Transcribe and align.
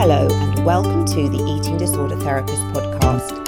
Hello, 0.00 0.26
and 0.30 0.64
welcome 0.64 1.04
to 1.04 1.28
the 1.28 1.44
Eating 1.44 1.76
Disorder 1.76 2.16
Therapist 2.16 2.62
podcast. 2.68 3.44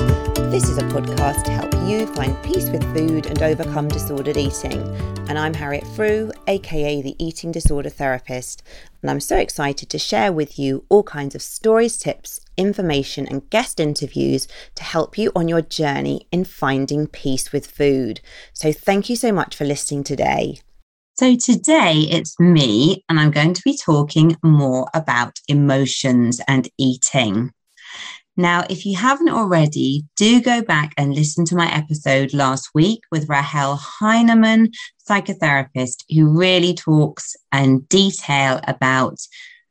This 0.51 0.69
is 0.69 0.77
a 0.77 0.83
podcast 0.83 1.45
to 1.45 1.51
help 1.51 1.73
you 1.89 2.07
find 2.09 2.37
peace 2.45 2.69
with 2.69 2.85
food 2.95 3.25
and 3.25 3.43
overcome 3.43 3.89
disordered 3.89 4.37
eating. 4.37 4.83
And 5.31 5.39
I'm 5.39 5.55
Harriet 5.55 5.87
Frew, 5.97 6.31
aka 6.49 7.01
the 7.01 7.17
Eating 7.19 7.53
Disorder 7.53 7.89
Therapist. 7.89 8.63
And 9.01 9.11
I'm 9.11 9.19
so 9.19 9.39
excited 9.39 9.89
to 9.89 9.99
share 9.99 10.31
with 10.31 10.59
you 10.59 10.85
all 10.91 11.05
kinds 11.05 11.35
of 11.35 11.41
stories, 11.41 11.97
tips, 11.97 12.39
information, 12.59 13.27
and 13.27 13.49
guest 13.49 13.81
interviews 13.81 14.47
to 14.75 14.85
help 14.85 15.17
you 15.17 15.33
on 15.35 15.49
your 15.49 15.63
journey 15.63 16.29
in 16.31 16.45
finding 16.45 17.07
peace 17.07 17.51
with 17.51 17.67
food. 17.67 18.21
So 18.53 18.73
thank 18.73 19.09
you 19.09 19.17
so 19.17 19.33
much 19.33 19.57
for 19.57 19.65
listening 19.65 20.05
today. 20.05 20.59
So 21.23 21.37
today 21.37 22.09
it's 22.11 22.35
me, 22.41 23.05
and 23.09 23.21
I'm 23.21 23.31
going 23.31 23.55
to 23.55 23.63
be 23.65 23.79
talking 23.79 24.37
more 24.43 24.89
about 24.93 25.39
emotions 25.47 26.41
and 26.49 26.69
eating. 26.79 27.53
Now, 28.37 28.65
if 28.69 28.85
you 28.85 28.97
haven't 28.97 29.29
already, 29.29 30.03
do 30.17 30.43
go 30.43 30.63
back 30.63 30.93
and 30.97 31.15
listen 31.15 31.45
to 31.45 31.55
my 31.55 31.73
episode 31.73 32.35
last 32.35 32.71
week 32.75 33.03
with 33.13 33.29
Rahel 33.29 33.77
Heinemann, 33.77 34.73
psychotherapist, 35.09 36.03
who 36.13 36.27
really 36.27 36.75
talks 36.75 37.37
in 37.55 37.83
detail 37.83 38.59
about 38.67 39.21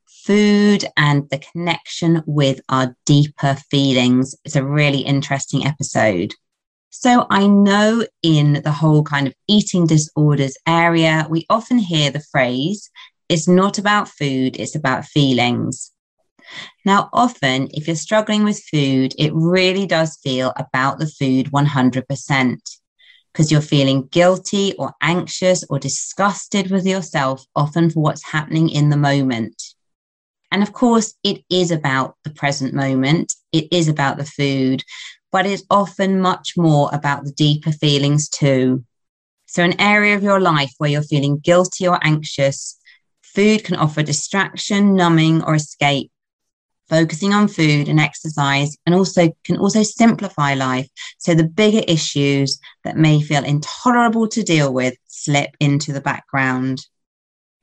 food 0.06 0.86
and 0.96 1.30
the 1.32 1.40
connection 1.52 2.24
with 2.26 2.62
our 2.70 2.96
deeper 3.06 3.58
feelings. 3.70 4.38
It's 4.46 4.56
a 4.56 4.64
really 4.64 5.02
interesting 5.02 5.68
episode. 5.68 6.34
So 6.94 7.26
I 7.30 7.48
know 7.48 8.06
in 8.22 8.62
the 8.64 8.72
whole 8.72 9.02
kind 9.04 9.26
of 9.26 9.34
eating 9.48 9.88
disorders 9.88 10.58
area, 10.68 11.26
we 11.30 11.46
often 11.50 11.78
hear 11.78 12.12
the 12.12 12.20
phrase, 12.20 12.92
it's 13.30 13.48
not 13.48 13.78
about 13.78 14.10
food, 14.10 14.58
it's 14.60 14.76
about 14.76 15.06
feelings. 15.06 15.94
Now, 16.84 17.10
often, 17.14 17.70
if 17.72 17.88
you're 17.88 17.96
struggling 17.96 18.44
with 18.44 18.62
food, 18.70 19.14
it 19.18 19.32
really 19.34 19.86
does 19.86 20.20
feel 20.22 20.52
about 20.58 21.00
the 21.00 21.08
food 21.08 21.50
100% 21.52 22.58
because 23.32 23.50
you're 23.50 23.62
feeling 23.62 24.08
guilty 24.08 24.74
or 24.78 24.94
anxious 25.02 25.64
or 25.70 25.80
disgusted 25.80 26.72
with 26.72 26.86
yourself, 26.86 27.46
often 27.56 27.90
for 27.90 28.02
what's 28.02 28.32
happening 28.32 28.68
in 28.68 28.90
the 28.90 28.98
moment. 28.98 29.64
And 30.52 30.62
of 30.62 30.74
course, 30.74 31.14
it 31.24 31.42
is 31.50 31.72
about 31.72 32.18
the 32.26 32.32
present 32.32 32.74
moment. 32.74 33.34
It 33.54 33.70
is 33.72 33.88
about 33.88 34.18
the 34.18 34.26
food, 34.26 34.84
but 35.32 35.46
it's 35.46 35.64
often 35.70 36.20
much 36.20 36.54
more 36.58 36.90
about 36.94 37.24
the 37.24 37.32
deeper 37.32 37.72
feelings 37.72 38.30
too. 38.30 38.84
So, 39.48 39.64
an 39.64 39.80
area 39.80 40.16
of 40.16 40.24
your 40.24 40.40
life 40.40 40.72
where 40.78 40.90
you're 40.90 41.02
feeling 41.04 41.40
guilty 41.40 41.88
or 41.88 42.00
anxious, 42.02 42.78
food 43.22 43.64
can 43.64 43.76
offer 43.76 44.04
distraction, 44.04 44.96
numbing, 44.96 45.44
or 45.44 45.56
escape. 45.56 46.12
Focusing 46.90 47.34
on 47.34 47.48
food 47.48 47.88
and 47.88 48.02
exercise 48.02 48.76
and 48.86 48.94
also 48.94 49.34
can 49.46 49.58
also 49.58 49.82
simplify 49.82 50.54
life. 50.56 50.90
So 51.20 51.34
the 51.34 51.48
bigger 51.48 51.84
issues 51.88 52.60
that 52.84 52.98
may 52.98 53.22
feel 53.22 53.46
intolerable 53.46 54.28
to 54.28 54.44
deal 54.44 54.74
with 54.74 54.96
slip 55.08 55.56
into 55.62 55.94
the 55.94 56.02
background. 56.02 56.80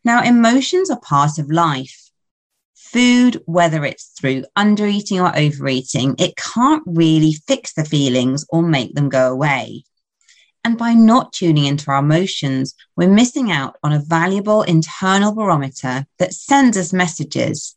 Now, 0.03 0.22
emotions 0.22 0.91
are 0.91 1.00
part 1.00 1.38
of 1.38 1.50
life 1.50 2.07
food, 2.92 3.42
whether 3.47 3.84
it's 3.84 4.12
through 4.19 4.44
undereating 4.56 5.22
or 5.22 5.36
overeating, 5.36 6.14
it 6.19 6.36
can't 6.36 6.83
really 6.86 7.33
fix 7.47 7.75
the 7.75 7.84
feelings 7.84 8.44
or 8.50 8.62
make 8.62 8.94
them 8.94 9.08
go 9.08 9.33
away. 9.33 9.84
And 10.64 10.77
by 10.77 10.92
not 10.94 11.33
tuning 11.33 11.64
into 11.64 11.91
our 11.91 12.00
emotions, 12.00 12.75
we're 12.97 13.09
missing 13.09 13.50
out 13.50 13.77
on 13.83 13.92
a 13.92 14.03
valuable 14.03 14.62
internal 14.62 15.34
barometer 15.34 16.06
that 16.19 16.34
sends 16.34 16.77
us 16.77 16.92
messages. 16.92 17.77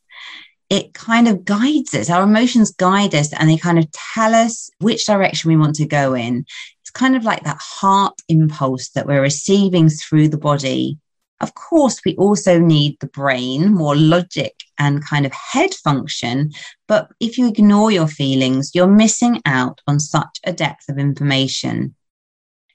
It 0.68 0.94
kind 0.94 1.28
of 1.28 1.44
guides 1.44 1.94
us. 1.94 2.10
Our 2.10 2.24
emotions 2.24 2.72
guide 2.72 3.14
us 3.14 3.32
and 3.32 3.48
they 3.48 3.56
kind 3.56 3.78
of 3.78 3.86
tell 3.92 4.34
us 4.34 4.70
which 4.80 5.06
direction 5.06 5.48
we 5.48 5.56
want 5.56 5.76
to 5.76 5.86
go 5.86 6.14
in. 6.14 6.44
It's 6.80 6.90
kind 6.90 7.16
of 7.16 7.24
like 7.24 7.44
that 7.44 7.60
heart 7.60 8.20
impulse 8.28 8.88
that 8.90 9.06
we're 9.06 9.22
receiving 9.22 9.88
through 9.88 10.28
the 10.28 10.38
body. 10.38 10.98
Of 11.40 11.54
course, 11.54 12.00
we 12.04 12.14
also 12.16 12.58
need 12.58 12.98
the 13.00 13.08
brain, 13.08 13.72
more 13.72 13.96
logic 13.96 14.54
and 14.82 15.06
kind 15.06 15.24
of 15.24 15.32
head 15.32 15.72
function. 15.74 16.50
But 16.88 17.08
if 17.20 17.38
you 17.38 17.46
ignore 17.46 17.92
your 17.92 18.08
feelings, 18.08 18.72
you're 18.74 18.88
missing 18.88 19.40
out 19.46 19.80
on 19.86 20.00
such 20.00 20.40
a 20.44 20.52
depth 20.52 20.88
of 20.88 20.98
information. 20.98 21.94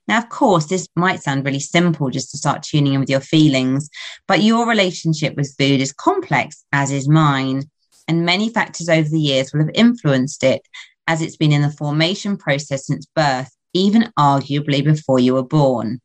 Now, 0.07 0.19
of 0.19 0.29
course, 0.29 0.67
this 0.67 0.87
might 0.95 1.21
sound 1.21 1.45
really 1.45 1.59
simple 1.59 2.09
just 2.09 2.31
to 2.31 2.37
start 2.37 2.63
tuning 2.63 2.93
in 2.93 3.01
with 3.01 3.09
your 3.09 3.19
feelings, 3.19 3.89
but 4.25 4.41
your 4.41 4.65
relationship 4.65 5.35
with 5.35 5.53
food 5.59 5.81
is 5.81 5.91
complex, 5.91 6.63
as 6.71 6.91
is 6.91 7.09
mine. 7.09 7.63
And 8.07 8.25
many 8.25 8.47
factors 8.49 8.87
over 8.87 9.09
the 9.09 9.19
years 9.19 9.51
will 9.51 9.65
have 9.65 9.71
influenced 9.73 10.45
it, 10.45 10.61
as 11.07 11.21
it's 11.21 11.35
been 11.35 11.51
in 11.51 11.61
the 11.61 11.71
formation 11.71 12.37
process 12.37 12.87
since 12.87 13.05
birth, 13.05 13.53
even 13.73 14.13
arguably 14.17 14.81
before 14.81 15.19
you 15.19 15.33
were 15.33 15.43
born. 15.43 15.99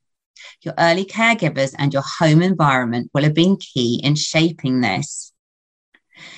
Your 0.62 0.74
early 0.78 1.04
caregivers 1.04 1.72
and 1.78 1.92
your 1.92 2.02
home 2.18 2.42
environment 2.42 3.08
will 3.14 3.22
have 3.22 3.34
been 3.34 3.56
key 3.56 4.00
in 4.02 4.16
shaping 4.16 4.80
this. 4.80 5.31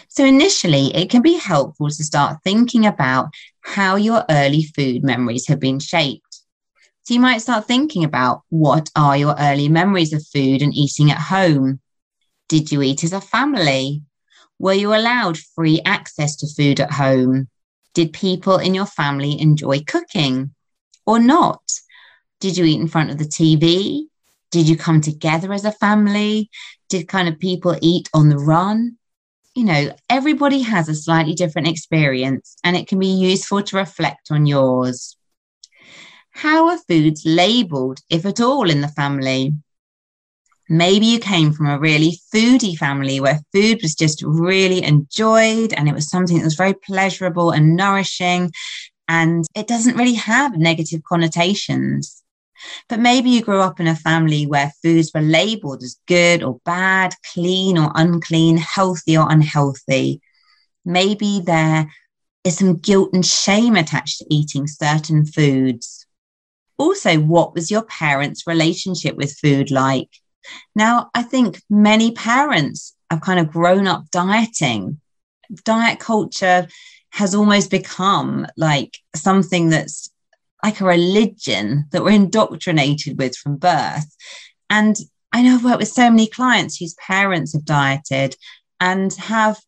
So, 0.08 0.24
initially, 0.24 0.94
it 0.94 1.10
can 1.10 1.22
be 1.22 1.34
helpful 1.34 1.88
to 1.88 2.04
start 2.04 2.38
thinking 2.44 2.86
about 2.86 3.28
how 3.60 3.96
your 3.96 4.24
early 4.30 4.64
food 4.64 5.02
memories 5.02 5.48
have 5.48 5.60
been 5.60 5.80
shaped. 5.80 6.40
So, 7.02 7.14
you 7.14 7.20
might 7.20 7.42
start 7.42 7.66
thinking 7.66 8.04
about 8.04 8.42
what 8.48 8.88
are 8.96 9.16
your 9.16 9.34
early 9.38 9.68
memories 9.68 10.12
of 10.12 10.26
food 10.26 10.62
and 10.62 10.74
eating 10.74 11.10
at 11.10 11.18
home? 11.18 11.80
Did 12.48 12.70
you 12.70 12.82
eat 12.82 13.04
as 13.04 13.12
a 13.12 13.20
family? 13.20 14.02
Were 14.58 14.74
you 14.74 14.94
allowed 14.94 15.38
free 15.38 15.80
access 15.84 16.36
to 16.36 16.46
food 16.46 16.80
at 16.80 16.92
home? 16.92 17.48
Did 17.94 18.12
people 18.12 18.58
in 18.58 18.74
your 18.74 18.86
family 18.86 19.40
enjoy 19.40 19.80
cooking 19.80 20.54
or 21.06 21.18
not? 21.18 21.62
Did 22.40 22.56
you 22.56 22.64
eat 22.64 22.80
in 22.80 22.88
front 22.88 23.10
of 23.10 23.18
the 23.18 23.24
TV? 23.24 24.06
Did 24.50 24.68
you 24.68 24.76
come 24.76 25.00
together 25.00 25.52
as 25.52 25.64
a 25.64 25.72
family? 25.72 26.50
Did 26.88 27.08
kind 27.08 27.28
of 27.28 27.38
people 27.38 27.76
eat 27.80 28.08
on 28.14 28.28
the 28.28 28.38
run? 28.38 28.98
You 29.54 29.64
know, 29.64 29.92
everybody 30.10 30.62
has 30.62 30.88
a 30.88 30.94
slightly 30.94 31.34
different 31.34 31.68
experience 31.68 32.56
and 32.64 32.76
it 32.76 32.88
can 32.88 32.98
be 32.98 33.06
useful 33.06 33.62
to 33.62 33.76
reflect 33.76 34.32
on 34.32 34.46
yours. 34.46 35.16
How 36.30 36.68
are 36.70 36.78
foods 36.78 37.22
labeled, 37.24 38.00
if 38.10 38.26
at 38.26 38.40
all, 38.40 38.68
in 38.68 38.80
the 38.80 38.88
family? 38.88 39.54
Maybe 40.68 41.06
you 41.06 41.20
came 41.20 41.52
from 41.52 41.66
a 41.66 41.78
really 41.78 42.18
foodie 42.34 42.76
family 42.76 43.20
where 43.20 43.40
food 43.52 43.78
was 43.80 43.94
just 43.94 44.22
really 44.22 44.82
enjoyed 44.82 45.72
and 45.72 45.88
it 45.88 45.94
was 45.94 46.10
something 46.10 46.38
that 46.38 46.44
was 46.44 46.56
very 46.56 46.74
pleasurable 46.74 47.52
and 47.52 47.76
nourishing 47.76 48.50
and 49.06 49.44
it 49.54 49.68
doesn't 49.68 49.96
really 49.96 50.14
have 50.14 50.56
negative 50.56 51.02
connotations. 51.04 52.23
But 52.88 53.00
maybe 53.00 53.30
you 53.30 53.42
grew 53.42 53.60
up 53.60 53.80
in 53.80 53.86
a 53.86 53.96
family 53.96 54.46
where 54.46 54.72
foods 54.82 55.10
were 55.14 55.20
labeled 55.20 55.82
as 55.82 55.98
good 56.06 56.42
or 56.42 56.60
bad, 56.64 57.14
clean 57.32 57.78
or 57.78 57.92
unclean, 57.94 58.56
healthy 58.56 59.16
or 59.16 59.30
unhealthy. 59.30 60.20
Maybe 60.84 61.40
there 61.44 61.90
is 62.44 62.58
some 62.58 62.76
guilt 62.76 63.10
and 63.12 63.24
shame 63.24 63.76
attached 63.76 64.18
to 64.18 64.26
eating 64.28 64.66
certain 64.66 65.24
foods. 65.24 66.06
Also, 66.76 67.18
what 67.18 67.54
was 67.54 67.70
your 67.70 67.82
parents' 67.82 68.46
relationship 68.46 69.16
with 69.16 69.38
food 69.38 69.70
like? 69.70 70.10
Now, 70.74 71.10
I 71.14 71.22
think 71.22 71.62
many 71.70 72.12
parents 72.12 72.94
have 73.10 73.20
kind 73.20 73.40
of 73.40 73.50
grown 73.50 73.86
up 73.86 74.10
dieting. 74.10 75.00
Diet 75.64 76.00
culture 76.00 76.66
has 77.10 77.34
almost 77.34 77.70
become 77.70 78.46
like 78.56 78.98
something 79.14 79.70
that's 79.70 80.10
like 80.64 80.80
a 80.80 80.84
religion 80.84 81.84
that 81.92 82.02
we're 82.02 82.10
indoctrinated 82.10 83.18
with 83.18 83.36
from 83.36 83.58
birth. 83.58 84.16
And 84.70 84.96
I 85.30 85.42
know 85.42 85.56
I've 85.56 85.64
worked 85.64 85.80
with 85.80 85.88
so 85.88 86.10
many 86.10 86.26
clients 86.26 86.78
whose 86.78 86.94
parents 86.94 87.52
have 87.52 87.66
dieted 87.66 88.34
and 88.80 89.12
have 89.14 89.60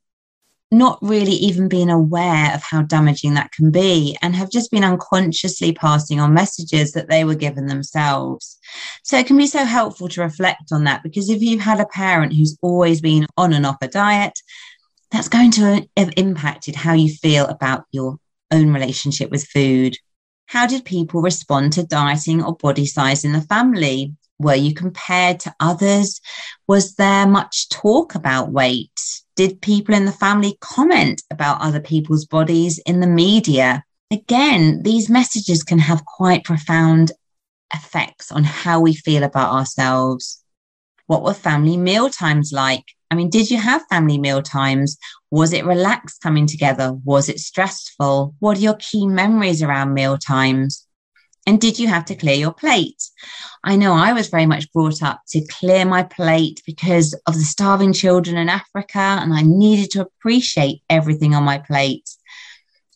not 0.70 0.98
really 1.02 1.32
even 1.32 1.68
been 1.68 1.90
aware 1.90 2.52
of 2.54 2.62
how 2.62 2.80
damaging 2.80 3.34
that 3.34 3.52
can 3.52 3.70
be 3.70 4.16
and 4.22 4.34
have 4.34 4.50
just 4.50 4.70
been 4.70 4.84
unconsciously 4.84 5.72
passing 5.72 6.18
on 6.18 6.32
messages 6.32 6.92
that 6.92 7.10
they 7.10 7.24
were 7.24 7.34
given 7.34 7.66
themselves. 7.66 8.58
So 9.04 9.18
it 9.18 9.26
can 9.26 9.36
be 9.36 9.46
so 9.46 9.64
helpful 9.66 10.08
to 10.08 10.22
reflect 10.22 10.72
on 10.72 10.84
that 10.84 11.02
because 11.02 11.28
if 11.28 11.42
you've 11.42 11.60
had 11.60 11.78
a 11.78 11.86
parent 11.86 12.32
who's 12.32 12.56
always 12.62 13.02
been 13.02 13.26
on 13.36 13.52
and 13.52 13.66
off 13.66 13.76
a 13.82 13.88
diet, 13.88 14.38
that's 15.10 15.28
going 15.28 15.50
to 15.52 15.86
have 15.96 16.12
impacted 16.16 16.74
how 16.74 16.94
you 16.94 17.12
feel 17.12 17.44
about 17.46 17.84
your 17.92 18.16
own 18.50 18.72
relationship 18.72 19.30
with 19.30 19.46
food. 19.46 19.96
How 20.46 20.66
did 20.66 20.84
people 20.84 21.20
respond 21.20 21.72
to 21.74 21.86
dieting 21.86 22.42
or 22.42 22.54
body 22.54 22.86
size 22.86 23.24
in 23.24 23.32
the 23.32 23.40
family? 23.40 24.14
Were 24.38 24.54
you 24.54 24.74
compared 24.74 25.40
to 25.40 25.54
others? 25.60 26.20
Was 26.68 26.94
there 26.94 27.26
much 27.26 27.68
talk 27.68 28.14
about 28.14 28.52
weight? 28.52 29.00
Did 29.34 29.60
people 29.60 29.94
in 29.94 30.04
the 30.04 30.12
family 30.12 30.56
comment 30.60 31.22
about 31.30 31.60
other 31.60 31.80
people's 31.80 32.26
bodies 32.26 32.78
in 32.86 33.00
the 33.00 33.06
media? 33.06 33.84
Again, 34.10 34.82
these 34.82 35.10
messages 35.10 35.62
can 35.62 35.80
have 35.80 36.04
quite 36.04 36.44
profound 36.44 37.12
effects 37.74 38.30
on 38.30 38.44
how 38.44 38.80
we 38.80 38.94
feel 38.94 39.24
about 39.24 39.52
ourselves. 39.52 40.42
What 41.06 41.22
were 41.22 41.34
family 41.34 41.76
meal 41.76 42.08
times 42.08 42.52
like? 42.52 42.84
I 43.10 43.14
mean, 43.14 43.30
did 43.30 43.50
you 43.50 43.58
have 43.58 43.86
family 43.88 44.18
meal 44.18 44.42
times? 44.42 44.98
Was 45.30 45.52
it 45.52 45.64
relaxed 45.64 46.20
coming 46.20 46.46
together? 46.46 46.92
Was 47.04 47.28
it 47.28 47.38
stressful? 47.38 48.34
What 48.40 48.58
are 48.58 48.60
your 48.60 48.76
key 48.78 49.06
memories 49.06 49.62
around 49.62 49.94
meal 49.94 50.18
times? 50.18 50.86
And 51.46 51.60
did 51.60 51.78
you 51.78 51.86
have 51.86 52.04
to 52.06 52.16
clear 52.16 52.34
your 52.34 52.52
plate? 52.52 53.00
I 53.62 53.76
know 53.76 53.92
I 53.92 54.12
was 54.12 54.28
very 54.28 54.46
much 54.46 54.72
brought 54.72 55.00
up 55.02 55.20
to 55.28 55.46
clear 55.46 55.84
my 55.84 56.02
plate 56.02 56.60
because 56.66 57.14
of 57.28 57.34
the 57.34 57.44
starving 57.44 57.92
children 57.92 58.36
in 58.36 58.48
Africa, 58.48 58.98
and 58.98 59.32
I 59.32 59.42
needed 59.42 59.92
to 59.92 60.00
appreciate 60.00 60.82
everything 60.90 61.36
on 61.36 61.44
my 61.44 61.58
plate. 61.58 62.10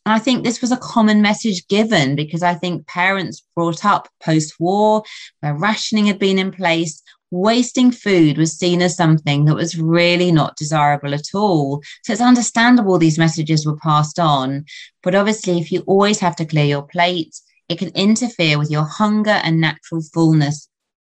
And 0.04 0.14
I 0.14 0.18
think 0.18 0.42
this 0.42 0.60
was 0.60 0.72
a 0.72 0.76
common 0.78 1.22
message 1.22 1.68
given 1.68 2.16
because 2.16 2.42
I 2.42 2.54
think 2.54 2.88
parents 2.88 3.44
brought 3.54 3.84
up 3.84 4.08
post 4.20 4.54
war, 4.58 5.04
where 5.38 5.54
rationing 5.54 6.06
had 6.06 6.18
been 6.18 6.38
in 6.38 6.50
place, 6.50 7.02
wasting 7.30 7.90
food 7.90 8.38
was 8.38 8.56
seen 8.56 8.82
as 8.82 8.96
something 8.96 9.44
that 9.44 9.54
was 9.54 9.78
really 9.78 10.32
not 10.32 10.56
desirable 10.56 11.14
at 11.14 11.34
all. 11.34 11.82
So 12.02 12.12
it's 12.12 12.22
understandable 12.22 12.98
these 12.98 13.18
messages 13.18 13.64
were 13.64 13.76
passed 13.76 14.18
on. 14.18 14.64
But 15.02 15.14
obviously, 15.14 15.58
if 15.58 15.70
you 15.70 15.80
always 15.86 16.18
have 16.20 16.36
to 16.36 16.44
clear 16.44 16.64
your 16.64 16.82
plate, 16.82 17.38
it 17.68 17.78
can 17.78 17.90
interfere 17.90 18.58
with 18.58 18.70
your 18.70 18.84
hunger 18.84 19.30
and 19.30 19.60
natural 19.60 20.02
fullness 20.02 20.68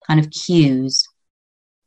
kind 0.08 0.20
of 0.20 0.32
cues. 0.32 1.04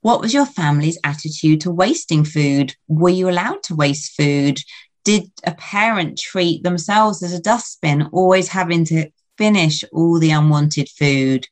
What 0.03 0.21
was 0.21 0.33
your 0.33 0.47
family's 0.47 0.99
attitude 1.05 1.61
to 1.63 1.71
wasting 1.71 2.25
food? 2.25 2.75
Were 2.89 3.11
you 3.11 3.29
allowed 3.29 3.63
to 3.65 3.75
waste 3.75 4.13
food? 4.17 4.59
Did 5.05 5.31
a 5.45 5.55
parent 5.55 6.19
treat 6.19 6.63
themselves 6.63 7.23
as 7.23 7.33
a 7.33 7.41
dustbin, 7.41 8.09
always 8.13 8.49
having 8.49 8.85
to 8.87 9.11
finish 9.37 9.85
all 9.93 10.19
the 10.19 10.31
unwanted 10.31 10.89
food? 10.89 11.47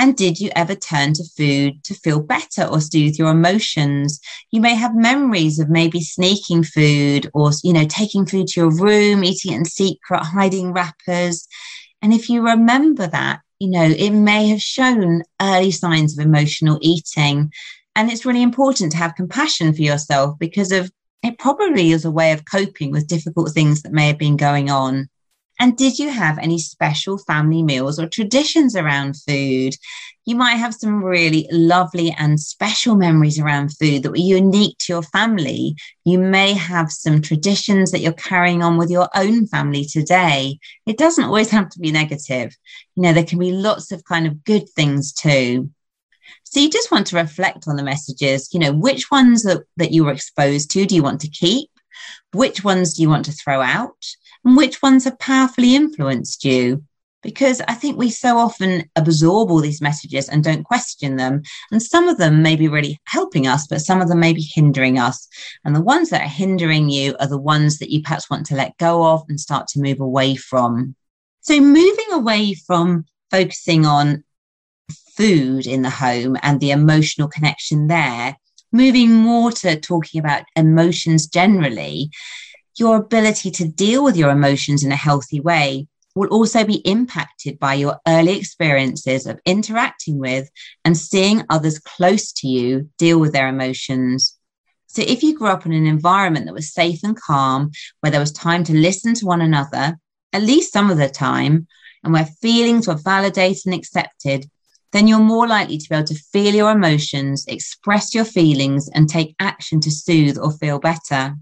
And 0.00 0.16
did 0.16 0.38
you 0.38 0.50
ever 0.54 0.76
turn 0.76 1.12
to 1.14 1.24
food 1.36 1.82
to 1.84 1.94
feel 1.94 2.20
better 2.20 2.64
or 2.64 2.80
soothe 2.80 3.16
your 3.16 3.30
emotions? 3.30 4.20
You 4.52 4.60
may 4.60 4.74
have 4.76 4.94
memories 4.94 5.58
of 5.58 5.68
maybe 5.68 6.00
sneaking 6.00 6.62
food 6.62 7.28
or, 7.34 7.50
you 7.64 7.72
know, 7.72 7.84
taking 7.84 8.24
food 8.24 8.46
to 8.48 8.60
your 8.60 8.70
room, 8.70 9.24
eating 9.24 9.54
it 9.54 9.56
in 9.56 9.64
secret, 9.64 10.22
hiding 10.22 10.72
wrappers. 10.72 11.48
And 12.00 12.12
if 12.12 12.28
you 12.28 12.46
remember 12.46 13.08
that, 13.08 13.40
you 13.58 13.70
know, 13.70 13.82
it 13.82 14.10
may 14.10 14.46
have 14.48 14.60
shown 14.60 15.22
early 15.42 15.72
signs 15.72 16.16
of 16.16 16.24
emotional 16.24 16.78
eating. 16.80 17.52
And 17.96 18.10
it's 18.10 18.24
really 18.24 18.42
important 18.42 18.92
to 18.92 18.98
have 18.98 19.16
compassion 19.16 19.74
for 19.74 19.82
yourself 19.82 20.38
because 20.38 20.70
of 20.70 20.92
it 21.24 21.38
probably 21.40 21.90
is 21.90 22.04
a 22.04 22.10
way 22.12 22.30
of 22.30 22.44
coping 22.44 22.92
with 22.92 23.08
difficult 23.08 23.50
things 23.52 23.82
that 23.82 23.92
may 23.92 24.06
have 24.06 24.18
been 24.18 24.36
going 24.36 24.70
on. 24.70 25.08
And 25.60 25.76
did 25.76 25.98
you 25.98 26.10
have 26.10 26.38
any 26.38 26.58
special 26.58 27.18
family 27.18 27.62
meals 27.62 27.98
or 27.98 28.08
traditions 28.08 28.76
around 28.76 29.16
food? 29.16 29.74
You 30.24 30.36
might 30.36 30.56
have 30.56 30.74
some 30.74 31.02
really 31.02 31.48
lovely 31.50 32.14
and 32.16 32.38
special 32.38 32.94
memories 32.94 33.40
around 33.40 33.76
food 33.76 34.02
that 34.02 34.10
were 34.10 34.16
unique 34.18 34.76
to 34.78 34.92
your 34.92 35.02
family. 35.02 35.74
You 36.04 36.18
may 36.18 36.52
have 36.52 36.92
some 36.92 37.22
traditions 37.22 37.90
that 37.90 38.00
you're 38.00 38.12
carrying 38.12 38.62
on 38.62 38.76
with 38.76 38.90
your 38.90 39.08
own 39.16 39.46
family 39.46 39.84
today. 39.84 40.58
It 40.86 40.98
doesn't 40.98 41.24
always 41.24 41.50
have 41.50 41.70
to 41.70 41.80
be 41.80 41.90
negative. 41.90 42.54
You 42.94 43.02
know, 43.02 43.12
there 43.12 43.24
can 43.24 43.38
be 43.38 43.52
lots 43.52 43.90
of 43.90 44.04
kind 44.04 44.26
of 44.26 44.44
good 44.44 44.68
things 44.68 45.12
too. 45.12 45.70
So 46.44 46.60
you 46.60 46.70
just 46.70 46.92
want 46.92 47.06
to 47.08 47.16
reflect 47.16 47.66
on 47.66 47.76
the 47.76 47.82
messages, 47.82 48.48
you 48.52 48.60
know, 48.60 48.72
which 48.72 49.10
ones 49.10 49.42
that, 49.42 49.64
that 49.76 49.92
you 49.92 50.04
were 50.04 50.12
exposed 50.12 50.70
to 50.72 50.86
do 50.86 50.94
you 50.94 51.02
want 51.02 51.20
to 51.22 51.28
keep? 51.28 51.70
Which 52.32 52.62
ones 52.62 52.94
do 52.94 53.02
you 53.02 53.08
want 53.08 53.24
to 53.24 53.32
throw 53.32 53.60
out? 53.60 54.04
And 54.44 54.56
which 54.56 54.82
ones 54.82 55.04
have 55.04 55.18
powerfully 55.18 55.74
influenced 55.74 56.44
you. 56.44 56.84
Because 57.20 57.60
I 57.66 57.74
think 57.74 57.98
we 57.98 58.10
so 58.10 58.38
often 58.38 58.88
absorb 58.94 59.50
all 59.50 59.60
these 59.60 59.80
messages 59.80 60.28
and 60.28 60.44
don't 60.44 60.62
question 60.62 61.16
them. 61.16 61.42
And 61.72 61.82
some 61.82 62.06
of 62.06 62.16
them 62.16 62.42
may 62.42 62.54
be 62.54 62.68
really 62.68 63.00
helping 63.06 63.48
us, 63.48 63.66
but 63.66 63.80
some 63.80 64.00
of 64.00 64.08
them 64.08 64.20
may 64.20 64.32
be 64.32 64.48
hindering 64.54 65.00
us. 65.00 65.26
And 65.64 65.74
the 65.74 65.82
ones 65.82 66.10
that 66.10 66.22
are 66.22 66.28
hindering 66.28 66.88
you 66.90 67.16
are 67.18 67.26
the 67.26 67.36
ones 67.36 67.78
that 67.78 67.90
you 67.90 68.02
perhaps 68.02 68.30
want 68.30 68.46
to 68.46 68.54
let 68.54 68.78
go 68.78 69.04
of 69.04 69.24
and 69.28 69.40
start 69.40 69.66
to 69.68 69.80
move 69.80 69.98
away 69.98 70.36
from. 70.36 70.94
So, 71.40 71.60
moving 71.60 72.12
away 72.12 72.54
from 72.54 73.04
focusing 73.32 73.84
on 73.84 74.22
food 75.16 75.66
in 75.66 75.82
the 75.82 75.90
home 75.90 76.36
and 76.42 76.60
the 76.60 76.70
emotional 76.70 77.26
connection 77.26 77.88
there, 77.88 78.36
moving 78.70 79.12
more 79.12 79.50
to 79.50 79.78
talking 79.80 80.20
about 80.20 80.44
emotions 80.54 81.26
generally, 81.26 82.10
your 82.78 82.96
ability 82.96 83.50
to 83.52 83.68
deal 83.68 84.04
with 84.04 84.16
your 84.16 84.30
emotions 84.30 84.84
in 84.84 84.92
a 84.92 84.96
healthy 84.96 85.40
way 85.40 85.86
will 86.14 86.28
also 86.28 86.64
be 86.64 86.76
impacted 86.78 87.58
by 87.58 87.74
your 87.74 87.98
early 88.06 88.36
experiences 88.36 89.26
of 89.26 89.40
interacting 89.44 90.18
with 90.18 90.50
and 90.84 90.96
seeing 90.96 91.44
others 91.48 91.78
close 91.78 92.32
to 92.32 92.48
you 92.48 92.90
deal 92.98 93.20
with 93.20 93.32
their 93.32 93.48
emotions. 93.48 94.36
So, 94.86 95.02
if 95.02 95.22
you 95.22 95.38
grew 95.38 95.48
up 95.48 95.66
in 95.66 95.72
an 95.72 95.86
environment 95.86 96.46
that 96.46 96.54
was 96.54 96.72
safe 96.72 97.00
and 97.04 97.16
calm, 97.16 97.70
where 98.00 98.10
there 98.10 98.20
was 98.20 98.32
time 98.32 98.64
to 98.64 98.72
listen 98.72 99.14
to 99.14 99.26
one 99.26 99.42
another, 99.42 99.98
at 100.32 100.42
least 100.42 100.72
some 100.72 100.90
of 100.90 100.98
the 100.98 101.08
time, 101.08 101.66
and 102.02 102.12
where 102.12 102.26
feelings 102.26 102.88
were 102.88 102.94
validated 102.94 103.66
and 103.66 103.74
accepted, 103.74 104.46
then 104.92 105.06
you're 105.06 105.18
more 105.18 105.46
likely 105.46 105.78
to 105.78 105.88
be 105.88 105.94
able 105.94 106.06
to 106.06 106.14
feel 106.14 106.54
your 106.54 106.70
emotions, 106.70 107.44
express 107.46 108.14
your 108.14 108.24
feelings, 108.24 108.88
and 108.88 109.08
take 109.08 109.36
action 109.38 109.80
to 109.80 109.90
soothe 109.90 110.38
or 110.38 110.52
feel 110.52 110.78
better. 110.78 111.36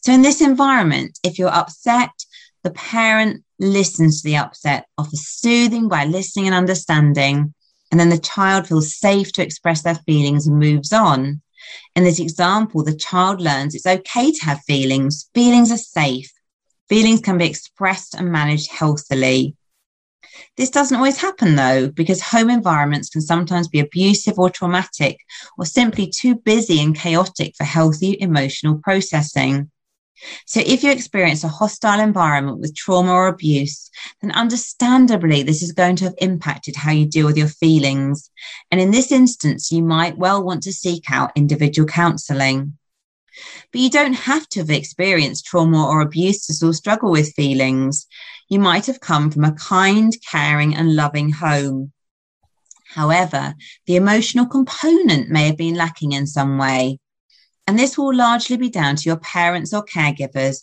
So, 0.00 0.12
in 0.12 0.22
this 0.22 0.40
environment, 0.40 1.18
if 1.24 1.38
you're 1.38 1.48
upset, 1.48 2.10
the 2.62 2.70
parent 2.70 3.44
listens 3.58 4.22
to 4.22 4.28
the 4.28 4.36
upset, 4.36 4.86
offers 4.96 5.26
soothing 5.26 5.88
by 5.88 6.04
listening 6.04 6.46
and 6.46 6.54
understanding, 6.54 7.54
and 7.90 7.98
then 7.98 8.08
the 8.08 8.18
child 8.18 8.68
feels 8.68 8.94
safe 8.94 9.32
to 9.32 9.42
express 9.42 9.82
their 9.82 9.96
feelings 10.06 10.46
and 10.46 10.58
moves 10.58 10.92
on. 10.92 11.40
In 11.96 12.04
this 12.04 12.20
example, 12.20 12.84
the 12.84 12.94
child 12.94 13.40
learns 13.40 13.74
it's 13.74 13.86
okay 13.86 14.30
to 14.30 14.44
have 14.44 14.62
feelings. 14.64 15.28
Feelings 15.34 15.72
are 15.72 15.76
safe. 15.76 16.30
Feelings 16.88 17.20
can 17.20 17.38
be 17.38 17.46
expressed 17.46 18.14
and 18.14 18.30
managed 18.30 18.70
healthily. 18.70 19.56
This 20.56 20.70
doesn't 20.70 20.96
always 20.96 21.20
happen 21.20 21.56
though, 21.56 21.90
because 21.90 22.20
home 22.20 22.50
environments 22.50 23.10
can 23.10 23.20
sometimes 23.20 23.68
be 23.68 23.80
abusive 23.80 24.38
or 24.38 24.50
traumatic, 24.50 25.18
or 25.56 25.64
simply 25.64 26.08
too 26.08 26.36
busy 26.36 26.80
and 26.80 26.96
chaotic 26.96 27.54
for 27.56 27.64
healthy 27.64 28.16
emotional 28.20 28.78
processing. 28.78 29.70
So, 30.46 30.60
if 30.60 30.82
you 30.82 30.90
experience 30.90 31.44
a 31.44 31.48
hostile 31.48 32.00
environment 32.00 32.58
with 32.58 32.74
trauma 32.74 33.12
or 33.12 33.28
abuse, 33.28 33.90
then 34.20 34.32
understandably, 34.32 35.42
this 35.42 35.62
is 35.62 35.72
going 35.72 35.96
to 35.96 36.04
have 36.04 36.14
impacted 36.18 36.76
how 36.76 36.92
you 36.92 37.06
deal 37.06 37.26
with 37.26 37.36
your 37.36 37.48
feelings. 37.48 38.30
And 38.70 38.80
in 38.80 38.90
this 38.90 39.12
instance, 39.12 39.70
you 39.70 39.82
might 39.82 40.18
well 40.18 40.42
want 40.42 40.62
to 40.64 40.72
seek 40.72 41.10
out 41.10 41.32
individual 41.36 41.86
counseling. 41.86 42.78
But 43.72 43.80
you 43.80 43.90
don't 43.90 44.14
have 44.14 44.48
to 44.50 44.60
have 44.60 44.70
experienced 44.70 45.46
trauma 45.46 45.86
or 45.86 46.00
abuse 46.00 46.46
to 46.46 46.54
still 46.54 46.72
struggle 46.72 47.10
with 47.10 47.34
feelings. 47.34 48.06
You 48.48 48.58
might 48.58 48.86
have 48.86 49.00
come 49.00 49.30
from 49.30 49.44
a 49.44 49.52
kind, 49.52 50.16
caring, 50.28 50.74
and 50.74 50.96
loving 50.96 51.30
home. 51.30 51.92
However, 52.88 53.54
the 53.86 53.96
emotional 53.96 54.46
component 54.46 55.28
may 55.28 55.46
have 55.46 55.56
been 55.56 55.74
lacking 55.74 56.12
in 56.12 56.26
some 56.26 56.58
way. 56.58 56.98
And 57.68 57.78
this 57.78 57.98
will 57.98 58.14
largely 58.14 58.56
be 58.56 58.70
down 58.70 58.96
to 58.96 59.08
your 59.08 59.18
parents 59.18 59.74
or 59.74 59.84
caregivers 59.84 60.62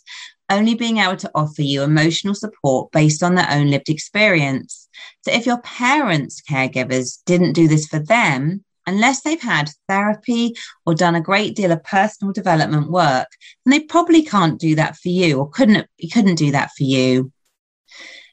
only 0.50 0.74
being 0.74 0.98
able 0.98 1.16
to 1.16 1.30
offer 1.36 1.62
you 1.62 1.82
emotional 1.82 2.34
support 2.34 2.90
based 2.90 3.22
on 3.22 3.36
their 3.36 3.48
own 3.48 3.70
lived 3.70 3.88
experience. 3.88 4.88
So 5.22 5.30
if 5.30 5.46
your 5.46 5.60
parents' 5.62 6.42
caregivers 6.42 7.18
didn't 7.24 7.52
do 7.52 7.68
this 7.68 7.86
for 7.86 8.00
them, 8.00 8.64
unless 8.88 9.22
they've 9.22 9.40
had 9.40 9.70
therapy 9.88 10.56
or 10.84 10.96
done 10.96 11.14
a 11.14 11.20
great 11.20 11.54
deal 11.54 11.70
of 11.70 11.84
personal 11.84 12.32
development 12.32 12.90
work, 12.90 13.28
then 13.64 13.70
they 13.70 13.80
probably 13.80 14.22
can't 14.22 14.58
do 14.58 14.74
that 14.74 14.96
for 14.96 15.08
you 15.08 15.38
or 15.38 15.48
couldn't 15.48 15.86
couldn't 16.12 16.34
do 16.34 16.50
that 16.50 16.72
for 16.76 16.82
you. 16.82 17.30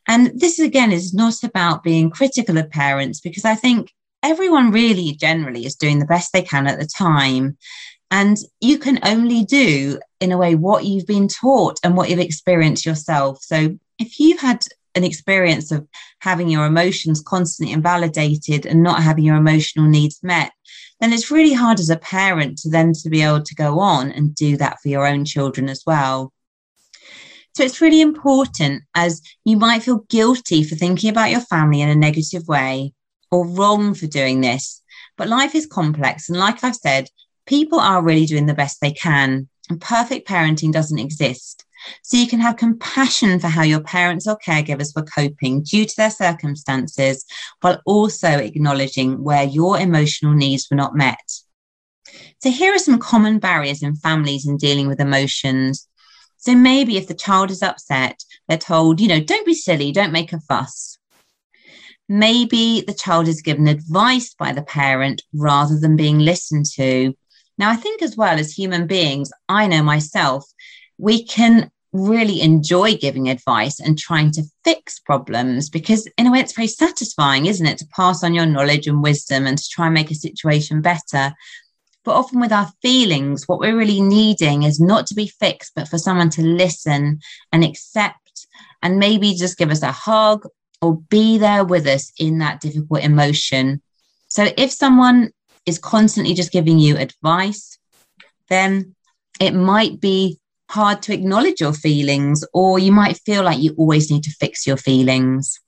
And 0.08 0.32
this 0.40 0.58
again 0.58 0.92
is 0.92 1.14
not 1.14 1.44
about 1.44 1.84
being 1.84 2.10
critical 2.10 2.58
of 2.58 2.72
parents 2.72 3.22
because 3.22 3.46
I 3.46 3.54
think 3.54 3.92
everyone 4.24 4.72
really 4.72 5.12
generally 5.14 5.64
is 5.64 5.76
doing 5.76 6.00
the 6.00 6.08
best 6.08 6.34
they 6.34 6.42
can 6.42 6.66
at 6.66 6.80
the 6.80 6.88
time. 6.88 7.56
And 8.14 8.38
you 8.62 8.78
can 8.78 9.00
only 9.04 9.44
do, 9.44 10.00
in 10.20 10.32
a 10.32 10.38
way, 10.38 10.54
what 10.54 10.86
you've 10.86 11.08
been 11.08 11.28
taught 11.28 11.80
and 11.84 11.98
what 11.98 12.12
you've 12.12 12.20
experienced 12.20 12.86
yourself. 12.86 13.40
So 13.42 13.76
if 13.98 14.20
you've 14.20 14.40
had 14.40 14.64
an 14.94 15.04
experience 15.04 15.72
of 15.72 15.88
having 16.20 16.48
your 16.48 16.68
emotions 16.68 17.24
constantly 17.26 17.74
invalidated 17.74 18.68
and 18.68 18.84
not 18.84 19.02
having 19.02 19.24
your 19.24 19.36
emotional 19.36 19.88
needs 19.88 20.20
met, 20.22 20.52
then 21.00 21.12
it's 21.12 21.32
really 21.32 21.54
hard 21.54 21.80
as 21.80 21.90
a 21.90 21.98
parent 21.98 22.60
to 22.60 22.70
then 22.70 22.94
to 23.02 23.10
be 23.10 23.24
able 23.24 23.42
to 23.42 23.56
go 23.56 23.80
on 23.80 24.12
and 24.12 24.36
do 24.36 24.58
that 24.58 24.80
for 24.80 24.90
your 24.90 25.08
own 25.08 25.26
children 25.26 25.68
as 25.68 25.82
well. 25.88 26.32
So 27.56 27.64
it's 27.64 27.82
really 27.82 28.02
important 28.02 28.84
as 28.94 29.24
you 29.44 29.58
might 29.58 29.82
feel 29.82 30.06
guilty 30.10 30.64
for 30.64 30.76
thinking 30.76 31.10
about 31.10 31.32
your 31.32 31.42
family 31.42 31.82
in 31.82 31.90
a 31.90 31.96
negative 31.96 32.48
way 32.48 32.94
or 33.32 33.48
wrong 33.48 33.96
for 33.96 34.06
doing 34.06 34.42
this. 34.42 34.84
But 35.18 35.30
life 35.30 35.56
is 35.56 35.66
complex. 35.66 36.30
And 36.30 36.38
like 36.38 36.64
I've 36.64 36.76
said, 36.76 37.08
people 37.46 37.80
are 37.80 38.04
really 38.04 38.26
doing 38.26 38.46
the 38.46 38.54
best 38.54 38.80
they 38.82 38.92
can, 38.92 39.48
and 39.70 39.82
perfect 39.82 40.28
parenting 40.28 40.72
doesn't 40.72 41.00
exist. 41.00 41.66
So 42.02 42.18
you 42.18 42.28
can 42.28 42.40
have 42.40 42.58
compassion 42.58 43.40
for 43.40 43.48
how 43.48 43.64
your 43.64 43.82
parents 43.82 44.28
or 44.28 44.38
caregivers 44.38 44.96
were 44.96 45.04
coping 45.04 45.64
due 45.64 45.86
to 45.86 45.96
their 45.98 46.10
circumstances, 46.10 47.26
while 47.62 47.82
also 47.86 48.30
acknowledging 48.30 49.24
where 49.24 49.44
your 49.44 49.80
emotional 49.80 50.34
needs 50.34 50.68
were 50.70 50.78
not 50.78 50.96
met. 50.96 51.20
So, 52.42 52.52
here 52.52 52.74
are 52.74 52.80
some 52.80 53.00
common 53.00 53.40
barriers 53.40 53.82
in 53.82 53.96
families 53.96 54.48
in 54.48 54.58
dealing 54.58 54.88
with 54.88 55.00
emotions. 55.00 55.88
So, 56.38 56.56
maybe 56.56 56.98
if 56.98 57.08
the 57.08 57.14
child 57.14 57.52
is 57.52 57.64
upset, 57.64 58.24
they're 58.48 58.58
told, 58.58 59.00
you 59.00 59.08
know, 59.08 59.22
don't 59.22 59.46
be 59.46 59.54
silly, 59.54 59.92
don't 59.92 60.12
make 60.12 60.34
a 60.34 60.40
fuss. 60.42 60.98
Maybe 62.10 62.84
the 62.86 62.94
child 62.94 63.28
is 63.28 63.42
given 63.42 63.68
advice 63.68 64.34
by 64.38 64.52
the 64.52 64.62
parent 64.62 65.22
rather 65.34 65.80
than 65.80 65.96
being 65.96 66.20
listened 66.20 66.66
to. 66.76 67.16
Now, 67.58 67.70
I 67.70 67.76
think 67.76 68.02
as 68.02 68.18
well 68.18 68.40
as 68.40 68.52
human 68.52 68.88
beings, 68.88 69.32
I 69.48 69.68
know 69.68 69.84
myself, 69.84 70.46
we 70.98 71.24
can 71.24 71.72
really 71.92 72.42
enjoy 72.42 72.96
giving 72.96 73.30
advice 73.30 73.80
and 73.80 73.98
trying 73.98 74.32
to 74.32 74.44
fix 74.64 75.00
problems 75.00 75.70
because, 75.70 76.08
in 76.18 76.26
a 76.26 76.32
way, 76.32 76.40
it's 76.40 76.56
very 76.56 76.68
satisfying, 76.68 77.46
isn't 77.46 77.66
it, 77.66 77.78
to 77.78 77.88
pass 77.96 78.24
on 78.24 78.34
your 78.34 78.48
knowledge 78.48 78.88
and 78.88 79.04
wisdom 79.04 79.46
and 79.46 79.58
to 79.58 79.70
try 79.70 79.86
and 79.86 79.94
make 79.94 80.10
a 80.10 80.16
situation 80.16 80.82
better. 80.82 81.34
But 82.04 82.16
often 82.16 82.40
with 82.40 82.52
our 82.52 82.72
feelings, 82.82 83.48
what 83.48 83.60
we're 83.60 83.78
really 83.78 84.02
needing 84.02 84.64
is 84.64 84.80
not 84.80 85.08
to 85.08 85.16
be 85.16 85.28
fixed, 85.28 85.74
but 85.76 85.88
for 85.88 85.98
someone 85.98 86.30
to 86.32 86.42
listen 86.42 87.20
and 87.52 87.64
accept 87.64 88.48
and 88.82 89.00
maybe 89.00 89.36
just 89.36 89.58
give 89.58 89.72
us 89.72 89.84
a 89.84 89.92
hug 89.92 90.46
or 90.82 90.98
be 91.10 91.38
there 91.38 91.64
with 91.64 91.88
us 91.88 92.12
in 92.18 92.40
that 92.40 92.60
difficult 92.60 93.04
emotion. 93.04 93.82
So 94.28 94.48
if 94.58 94.72
someone 94.72 95.32
is 95.66 95.80
constantly 95.80 96.34
just 96.34 96.52
giving 96.52 96.80
you 96.80 96.98
advice, 96.98 97.78
then 98.50 98.96
it 99.40 99.54
might 99.54 100.00
be 100.00 100.40
hard 100.70 101.02
to 101.04 101.14
acknowledge 101.14 101.62
your 101.62 101.74
feelings, 101.74 102.44
or 102.54 102.80
you 102.80 102.92
might 102.92 103.20
feel 103.26 103.44
like 103.44 103.60
you 103.60 103.76
always 103.78 104.10
need 104.10 104.24
to 104.24 104.32
fix 104.32 104.66
your 104.66 104.78
feelings. 104.78 105.60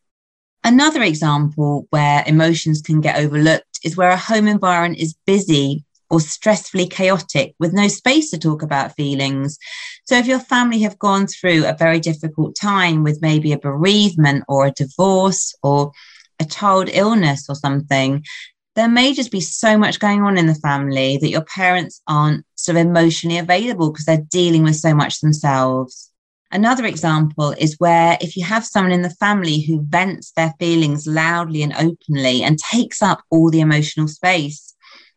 Another 0.64 1.04
example 1.04 1.86
where 1.92 2.24
emotions 2.26 2.82
can 2.82 3.02
get 3.02 3.18
overlooked 3.18 3.80
is 3.84 3.96
where 3.96 4.10
a 4.10 4.18
home 4.18 4.48
environment 4.48 5.00
is 5.00 5.16
busy 5.26 5.86
or 6.10 6.20
stressfully 6.20 6.90
chaotic 6.90 7.54
with 7.60 7.74
no 7.74 7.88
space 7.88 8.32
to 8.32 8.38
talk 8.38 8.62
about 8.62 8.96
feelings. 8.96 9.58
So, 10.06 10.18
if 10.18 10.28
your 10.28 10.40
family 10.40 10.80
have 10.82 11.00
gone 11.00 11.28
through 11.28 11.66
a 11.66 11.78
very 11.78 12.00
difficult 12.00 12.56
time 12.56 13.04
with 13.04 13.22
maybe 13.22 13.52
a 13.54 13.60
bereavement 13.60 14.44
or 14.48 14.66
a 14.66 14.72
divorce 14.72 15.54
or 15.62 15.92
a 16.40 16.46
child 16.46 16.90
illness 16.92 17.46
or 17.48 17.56
something, 17.56 18.24
there 18.76 18.90
may 18.90 19.14
just 19.14 19.32
be 19.32 19.40
so 19.40 19.78
much 19.78 20.00
going 20.00 20.22
on 20.22 20.38
in 20.38 20.48
the 20.48 20.56
family 20.56 21.18
that 21.18 21.30
your 21.30 21.44
parents 21.44 22.02
aren't 22.08 22.46
sort 22.56 22.78
of 22.78 22.86
emotionally 22.86 23.38
available 23.38 23.92
because 23.92 24.06
they're 24.06 24.26
dealing 24.30 24.64
with 24.64 24.76
so 24.76 24.94
much 24.94 25.22
themselves. 25.22 26.12
Another 26.52 26.86
example 26.86 27.56
is 27.58 27.80
where 27.80 28.18
if 28.22 28.36
you 28.36 28.44
have 28.44 28.66
someone 28.66 28.92
in 28.92 29.02
the 29.02 29.10
family 29.10 29.62
who 29.62 29.86
vents 29.88 30.32
their 30.32 30.54
feelings 30.60 31.08
loudly 31.08 31.64
and 31.64 31.74
openly 31.74 32.44
and 32.44 32.60
takes 32.60 33.02
up 33.02 33.22
all 33.30 33.50
the 33.50 33.62
emotional 33.62 34.08
space. 34.08 34.74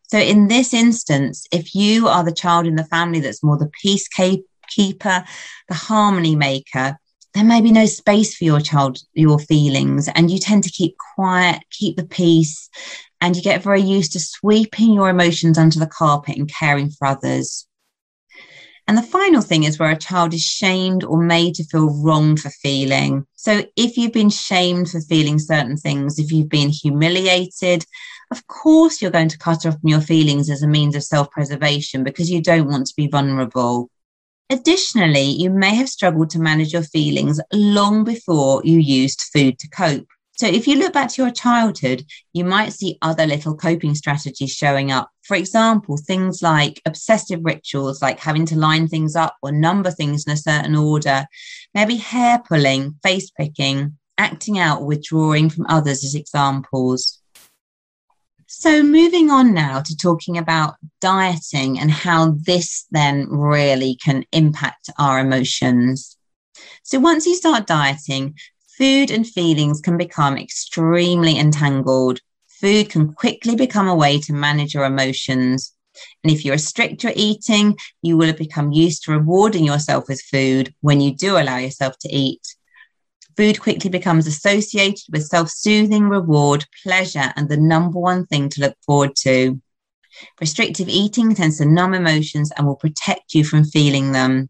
So, 0.09 0.17
in 0.17 0.47
this 0.47 0.73
instance, 0.73 1.45
if 1.51 1.75
you 1.75 2.07
are 2.07 2.23
the 2.23 2.33
child 2.33 2.65
in 2.65 2.75
the 2.75 2.85
family 2.85 3.19
that's 3.19 3.43
more 3.43 3.57
the 3.57 3.71
peacekeeper, 3.85 5.25
the 5.67 5.73
harmony 5.73 6.35
maker, 6.35 6.97
there 7.35 7.43
may 7.43 7.61
be 7.61 7.71
no 7.71 7.85
space 7.85 8.35
for 8.35 8.43
your 8.43 8.59
child, 8.59 8.97
your 9.13 9.37
feelings, 9.37 10.09
and 10.09 10.31
you 10.31 10.39
tend 10.39 10.63
to 10.63 10.71
keep 10.71 10.95
quiet, 11.15 11.61
keep 11.69 11.95
the 11.95 12.05
peace, 12.05 12.69
and 13.21 13.35
you 13.35 13.41
get 13.41 13.63
very 13.63 13.81
used 13.81 14.13
to 14.13 14.19
sweeping 14.19 14.93
your 14.93 15.09
emotions 15.09 15.57
under 15.57 15.79
the 15.79 15.87
carpet 15.87 16.37
and 16.37 16.49
caring 16.49 16.89
for 16.89 17.07
others. 17.07 17.67
And 18.87 18.97
the 18.97 19.03
final 19.03 19.41
thing 19.41 19.65
is 19.65 19.77
where 19.77 19.91
a 19.91 19.95
child 19.95 20.33
is 20.33 20.41
shamed 20.41 21.03
or 21.03 21.21
made 21.21 21.53
to 21.55 21.63
feel 21.63 21.93
wrong 22.01 22.35
for 22.35 22.49
feeling. 22.49 23.27
So, 23.35 23.63
if 23.75 23.97
you've 23.97 24.13
been 24.13 24.31
shamed 24.31 24.89
for 24.89 24.99
feeling 25.01 25.37
certain 25.37 25.77
things, 25.77 26.17
if 26.17 26.31
you've 26.31 26.49
been 26.49 26.69
humiliated, 26.69 27.85
of 28.31 28.47
course 28.47 28.99
you're 28.99 29.11
going 29.11 29.29
to 29.29 29.37
cut 29.37 29.67
off 29.67 29.75
your 29.83 30.01
feelings 30.01 30.49
as 30.49 30.63
a 30.63 30.67
means 30.67 30.95
of 30.95 31.03
self 31.03 31.29
preservation 31.29 32.03
because 32.03 32.31
you 32.31 32.41
don't 32.41 32.67
want 32.67 32.87
to 32.87 32.93
be 32.97 33.07
vulnerable. 33.07 33.91
Additionally, 34.49 35.21
you 35.21 35.51
may 35.51 35.75
have 35.75 35.87
struggled 35.87 36.31
to 36.31 36.39
manage 36.39 36.73
your 36.73 36.81
feelings 36.81 37.39
long 37.53 38.03
before 38.03 38.63
you 38.65 38.79
used 38.79 39.21
food 39.31 39.59
to 39.59 39.69
cope. 39.69 40.07
So 40.39 40.47
if 40.47 40.67
you 40.67 40.77
look 40.77 40.93
back 40.93 41.09
to 41.09 41.21
your 41.21 41.31
childhood, 41.31 42.05
you 42.31 42.45
might 42.45 42.71
see 42.71 42.97
other 43.01 43.27
little 43.27 43.57
coping 43.57 43.93
strategies 43.93 44.51
showing 44.51 44.89
up. 44.89 45.09
For 45.23 45.35
example, 45.35 45.97
things 45.97 46.41
like 46.41 46.81
obsessive 46.85 47.41
rituals, 47.43 48.01
like 48.01 48.21
having 48.21 48.45
to 48.45 48.57
line 48.57 48.87
things 48.87 49.17
up 49.17 49.35
or 49.43 49.51
number 49.51 49.91
things 49.91 50.25
in 50.25 50.31
a 50.31 50.37
certain 50.37 50.77
order, 50.77 51.25
maybe 51.73 51.97
hair 51.97 52.41
pulling, 52.47 52.95
face 53.03 53.29
picking, 53.31 53.97
acting 54.17 54.57
out, 54.57 54.85
withdrawing 54.85 55.49
from 55.49 55.65
others 55.67 56.05
as 56.05 56.15
examples. 56.15 57.21
So, 58.47 58.81
moving 58.81 59.29
on 59.29 59.53
now 59.53 59.81
to 59.81 59.97
talking 59.97 60.37
about 60.37 60.75
dieting 61.01 61.77
and 61.77 61.91
how 61.91 62.37
this 62.45 62.85
then 62.91 63.27
really 63.29 63.97
can 64.01 64.23
impact 64.31 64.89
our 64.97 65.19
emotions. 65.19 66.15
So, 66.83 66.97
once 66.97 67.25
you 67.25 67.35
start 67.35 67.67
dieting, 67.67 68.35
food 68.79 69.11
and 69.11 69.27
feelings 69.27 69.81
can 69.81 69.97
become 69.97 70.37
extremely 70.37 71.37
entangled. 71.37 72.21
Food 72.47 72.89
can 72.89 73.13
quickly 73.13 73.55
become 73.55 73.89
a 73.89 73.95
way 73.95 74.19
to 74.21 74.33
manage 74.33 74.73
your 74.73 74.85
emotions. 74.85 75.73
And 76.23 76.31
if 76.31 76.45
you 76.45 76.53
restrict 76.53 77.03
your 77.03 77.11
eating, 77.15 77.77
you 78.01 78.15
will 78.15 78.27
have 78.27 78.37
become 78.37 78.71
used 78.71 79.03
to 79.03 79.11
rewarding 79.11 79.65
yourself 79.65 80.07
with 80.07 80.21
food 80.21 80.73
when 80.79 81.01
you 81.01 81.13
do 81.13 81.37
allow 81.37 81.57
yourself 81.57 81.97
to 81.99 82.09
eat. 82.09 82.41
Food 83.35 83.59
quickly 83.59 83.89
becomes 83.89 84.27
associated 84.27 85.03
with 85.11 85.27
self 85.27 85.49
soothing, 85.49 86.07
reward, 86.07 86.65
pleasure, 86.83 87.33
and 87.35 87.49
the 87.49 87.57
number 87.57 87.99
one 87.99 88.25
thing 88.27 88.47
to 88.49 88.61
look 88.61 88.77
forward 88.85 89.15
to. 89.17 89.61
Restrictive 90.39 90.87
eating 90.87 91.35
tends 91.35 91.57
to 91.57 91.65
numb 91.65 91.93
emotions 91.93 92.51
and 92.57 92.65
will 92.65 92.75
protect 92.75 93.33
you 93.33 93.43
from 93.43 93.65
feeling 93.65 94.13
them. 94.13 94.49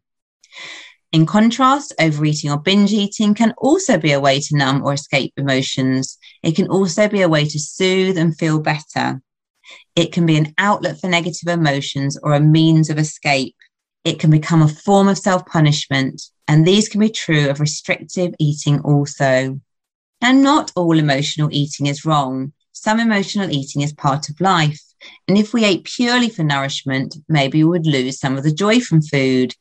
In 1.11 1.25
contrast, 1.25 1.93
overeating 1.99 2.51
or 2.51 2.59
binge 2.59 2.91
eating 2.93 3.33
can 3.33 3.53
also 3.57 3.97
be 3.97 4.11
a 4.11 4.19
way 4.19 4.39
to 4.39 4.55
numb 4.55 4.83
or 4.83 4.93
escape 4.93 5.33
emotions. 5.37 6.19
It 6.43 6.55
can 6.55 6.67
also 6.67 7.07
be 7.07 7.21
a 7.21 7.29
way 7.29 7.45
to 7.45 7.59
soothe 7.59 8.17
and 8.17 8.37
feel 8.37 8.59
better. 8.59 9.21
It 9.95 10.11
can 10.11 10.27
be 10.27 10.37
an 10.37 10.53
outlet 10.59 10.99
for 10.99 11.07
negative 11.07 11.47
emotions 11.47 12.17
or 12.21 12.33
a 12.33 12.39
means 12.39 12.91
of 12.91 12.99
escape. 12.99 13.55
It 14.03 14.19
can 14.19 14.29
become 14.29 14.61
a 14.61 14.67
form 14.67 15.07
of 15.07 15.17
self 15.17 15.45
punishment, 15.47 16.21
and 16.47 16.65
these 16.65 16.87
can 16.87 16.99
be 17.01 17.09
true 17.09 17.49
of 17.49 17.59
restrictive 17.59 18.35
eating 18.39 18.79
also. 18.81 19.59
And 20.21 20.43
not 20.43 20.71
all 20.75 20.99
emotional 20.99 21.49
eating 21.51 21.87
is 21.87 22.05
wrong. 22.05 22.53
Some 22.71 22.99
emotional 22.99 23.51
eating 23.51 23.81
is 23.81 23.93
part 23.93 24.29
of 24.29 24.39
life. 24.39 24.81
And 25.27 25.37
if 25.37 25.53
we 25.53 25.65
ate 25.65 25.85
purely 25.85 26.29
for 26.29 26.43
nourishment, 26.43 27.15
maybe 27.27 27.63
we 27.63 27.69
would 27.69 27.85
lose 27.85 28.19
some 28.19 28.37
of 28.37 28.43
the 28.43 28.53
joy 28.53 28.79
from 28.79 29.01
food. 29.01 29.53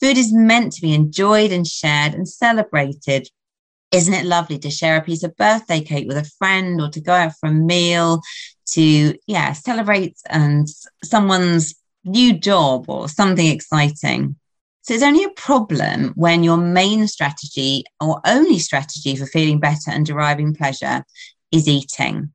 Food 0.00 0.16
is 0.16 0.32
meant 0.32 0.72
to 0.72 0.80
be 0.80 0.94
enjoyed 0.94 1.52
and 1.52 1.66
shared 1.66 2.14
and 2.14 2.28
celebrated. 2.28 3.28
Isn't 3.92 4.14
it 4.14 4.24
lovely 4.24 4.58
to 4.60 4.70
share 4.70 4.96
a 4.96 5.02
piece 5.02 5.22
of 5.22 5.36
birthday 5.36 5.80
cake 5.80 6.06
with 6.08 6.16
a 6.16 6.30
friend 6.38 6.80
or 6.80 6.88
to 6.90 7.00
go 7.00 7.12
out 7.12 7.32
for 7.38 7.48
a 7.48 7.52
meal 7.52 8.22
to, 8.70 9.14
yeah, 9.26 9.52
celebrate 9.52 10.16
and 10.28 10.68
someone's 11.04 11.74
new 12.04 12.38
job 12.38 12.88
or 12.88 13.08
something 13.08 13.46
exciting? 13.46 14.36
So 14.82 14.94
it's 14.94 15.02
only 15.02 15.24
a 15.24 15.30
problem 15.30 16.12
when 16.16 16.42
your 16.42 16.56
main 16.56 17.06
strategy 17.06 17.84
or 18.00 18.20
only 18.24 18.58
strategy 18.58 19.16
for 19.16 19.26
feeling 19.26 19.60
better 19.60 19.90
and 19.90 20.06
deriving 20.06 20.54
pleasure 20.54 21.04
is 21.52 21.68
eating. 21.68 22.32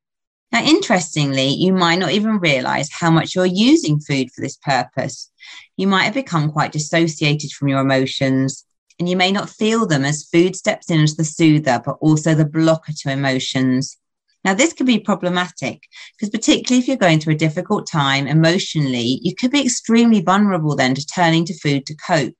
Now, 0.51 0.63
interestingly, 0.63 1.49
you 1.49 1.73
might 1.73 1.99
not 1.99 2.11
even 2.11 2.39
realize 2.39 2.89
how 2.91 3.11
much 3.11 3.35
you're 3.35 3.45
using 3.45 3.99
food 3.99 4.29
for 4.31 4.41
this 4.41 4.57
purpose. 4.57 5.31
You 5.75 5.87
might 5.87 6.03
have 6.03 6.13
become 6.13 6.51
quite 6.51 6.71
dissociated 6.71 7.51
from 7.51 7.67
your 7.67 7.81
emotions, 7.81 8.65
and 8.99 9.09
you 9.09 9.17
may 9.17 9.31
not 9.31 9.49
feel 9.49 9.85
them 9.85 10.05
as 10.05 10.29
food 10.31 10.55
steps 10.55 10.89
in 10.89 11.01
as 11.01 11.15
the 11.15 11.25
soother, 11.25 11.81
but 11.85 11.97
also 11.99 12.33
the 12.33 12.45
blocker 12.45 12.93
to 12.93 13.11
emotions. 13.11 13.97
Now, 14.45 14.53
this 14.53 14.73
can 14.73 14.85
be 14.85 14.99
problematic 14.99 15.81
because, 16.15 16.29
particularly 16.29 16.79
if 16.79 16.87
you're 16.87 16.97
going 16.97 17.19
through 17.19 17.33
a 17.33 17.37
difficult 17.37 17.87
time 17.87 18.27
emotionally, 18.27 19.19
you 19.23 19.33
could 19.35 19.51
be 19.51 19.63
extremely 19.63 20.21
vulnerable 20.21 20.75
then 20.75 20.93
to 20.93 21.05
turning 21.05 21.45
to 21.45 21.57
food 21.57 21.85
to 21.87 21.95
cope. 21.95 22.35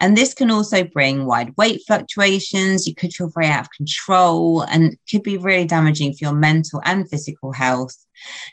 And 0.00 0.16
this 0.16 0.34
can 0.34 0.50
also 0.50 0.82
bring 0.82 1.26
wide 1.26 1.54
weight 1.56 1.82
fluctuations. 1.86 2.86
You 2.86 2.94
could 2.94 3.12
feel 3.12 3.30
very 3.34 3.48
out 3.48 3.66
of 3.66 3.70
control 3.70 4.62
and 4.62 4.96
could 5.10 5.22
be 5.22 5.36
really 5.36 5.66
damaging 5.66 6.12
for 6.12 6.24
your 6.24 6.32
mental 6.32 6.80
and 6.84 7.08
physical 7.08 7.52
health. 7.52 7.94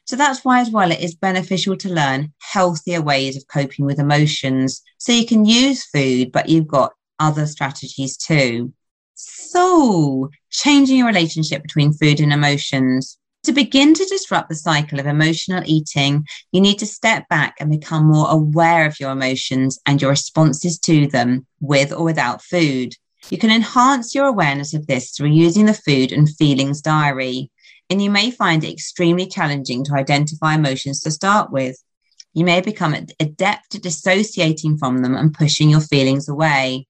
So 0.05 0.15
that's 0.15 0.43
why, 0.43 0.59
as 0.59 0.69
well, 0.69 0.91
it 0.91 0.99
is 0.99 1.15
beneficial 1.15 1.77
to 1.77 1.89
learn 1.89 2.33
healthier 2.41 3.01
ways 3.01 3.37
of 3.37 3.47
coping 3.47 3.85
with 3.85 3.99
emotions. 3.99 4.81
So 4.97 5.11
you 5.11 5.25
can 5.25 5.45
use 5.45 5.85
food, 5.85 6.31
but 6.31 6.49
you've 6.49 6.67
got 6.67 6.93
other 7.19 7.45
strategies 7.45 8.17
too. 8.17 8.73
So, 9.15 10.29
changing 10.51 10.97
your 10.97 11.07
relationship 11.07 11.63
between 11.63 11.93
food 11.93 12.19
and 12.19 12.31
emotions. 12.31 13.17
To 13.47 13.53
begin 13.53 13.93
to 13.93 14.03
disrupt 14.03 14.49
the 14.49 14.55
cycle 14.55 14.99
of 14.99 15.05
emotional 15.05 15.63
eating, 15.65 16.27
you 16.51 16.59
need 16.59 16.79
to 16.79 16.85
step 16.85 17.29
back 17.29 17.55
and 17.61 17.71
become 17.71 18.05
more 18.05 18.29
aware 18.29 18.85
of 18.85 18.99
your 18.99 19.11
emotions 19.11 19.79
and 19.85 20.01
your 20.01 20.09
responses 20.09 20.77
to 20.79 21.07
them 21.07 21.47
with 21.61 21.93
or 21.93 22.03
without 22.03 22.43
food. 22.43 22.93
You 23.29 23.37
can 23.37 23.49
enhance 23.49 24.13
your 24.13 24.25
awareness 24.25 24.73
of 24.73 24.85
this 24.87 25.11
through 25.11 25.29
using 25.29 25.65
the 25.65 25.73
food 25.73 26.11
and 26.11 26.29
feelings 26.29 26.81
diary, 26.81 27.49
and 27.89 28.01
you 28.01 28.09
may 28.09 28.31
find 28.31 28.65
it 28.65 28.73
extremely 28.73 29.27
challenging 29.27 29.85
to 29.85 29.95
identify 29.95 30.55
emotions 30.55 30.99
to 31.03 31.11
start 31.11 31.49
with. 31.49 31.81
You 32.33 32.43
may 32.43 32.59
become 32.59 32.93
adept 32.93 33.75
at 33.75 33.81
dissociating 33.81 34.77
from 34.77 34.97
them 34.97 35.15
and 35.15 35.33
pushing 35.33 35.69
your 35.69 35.79
feelings 35.79 36.27
away. 36.27 36.86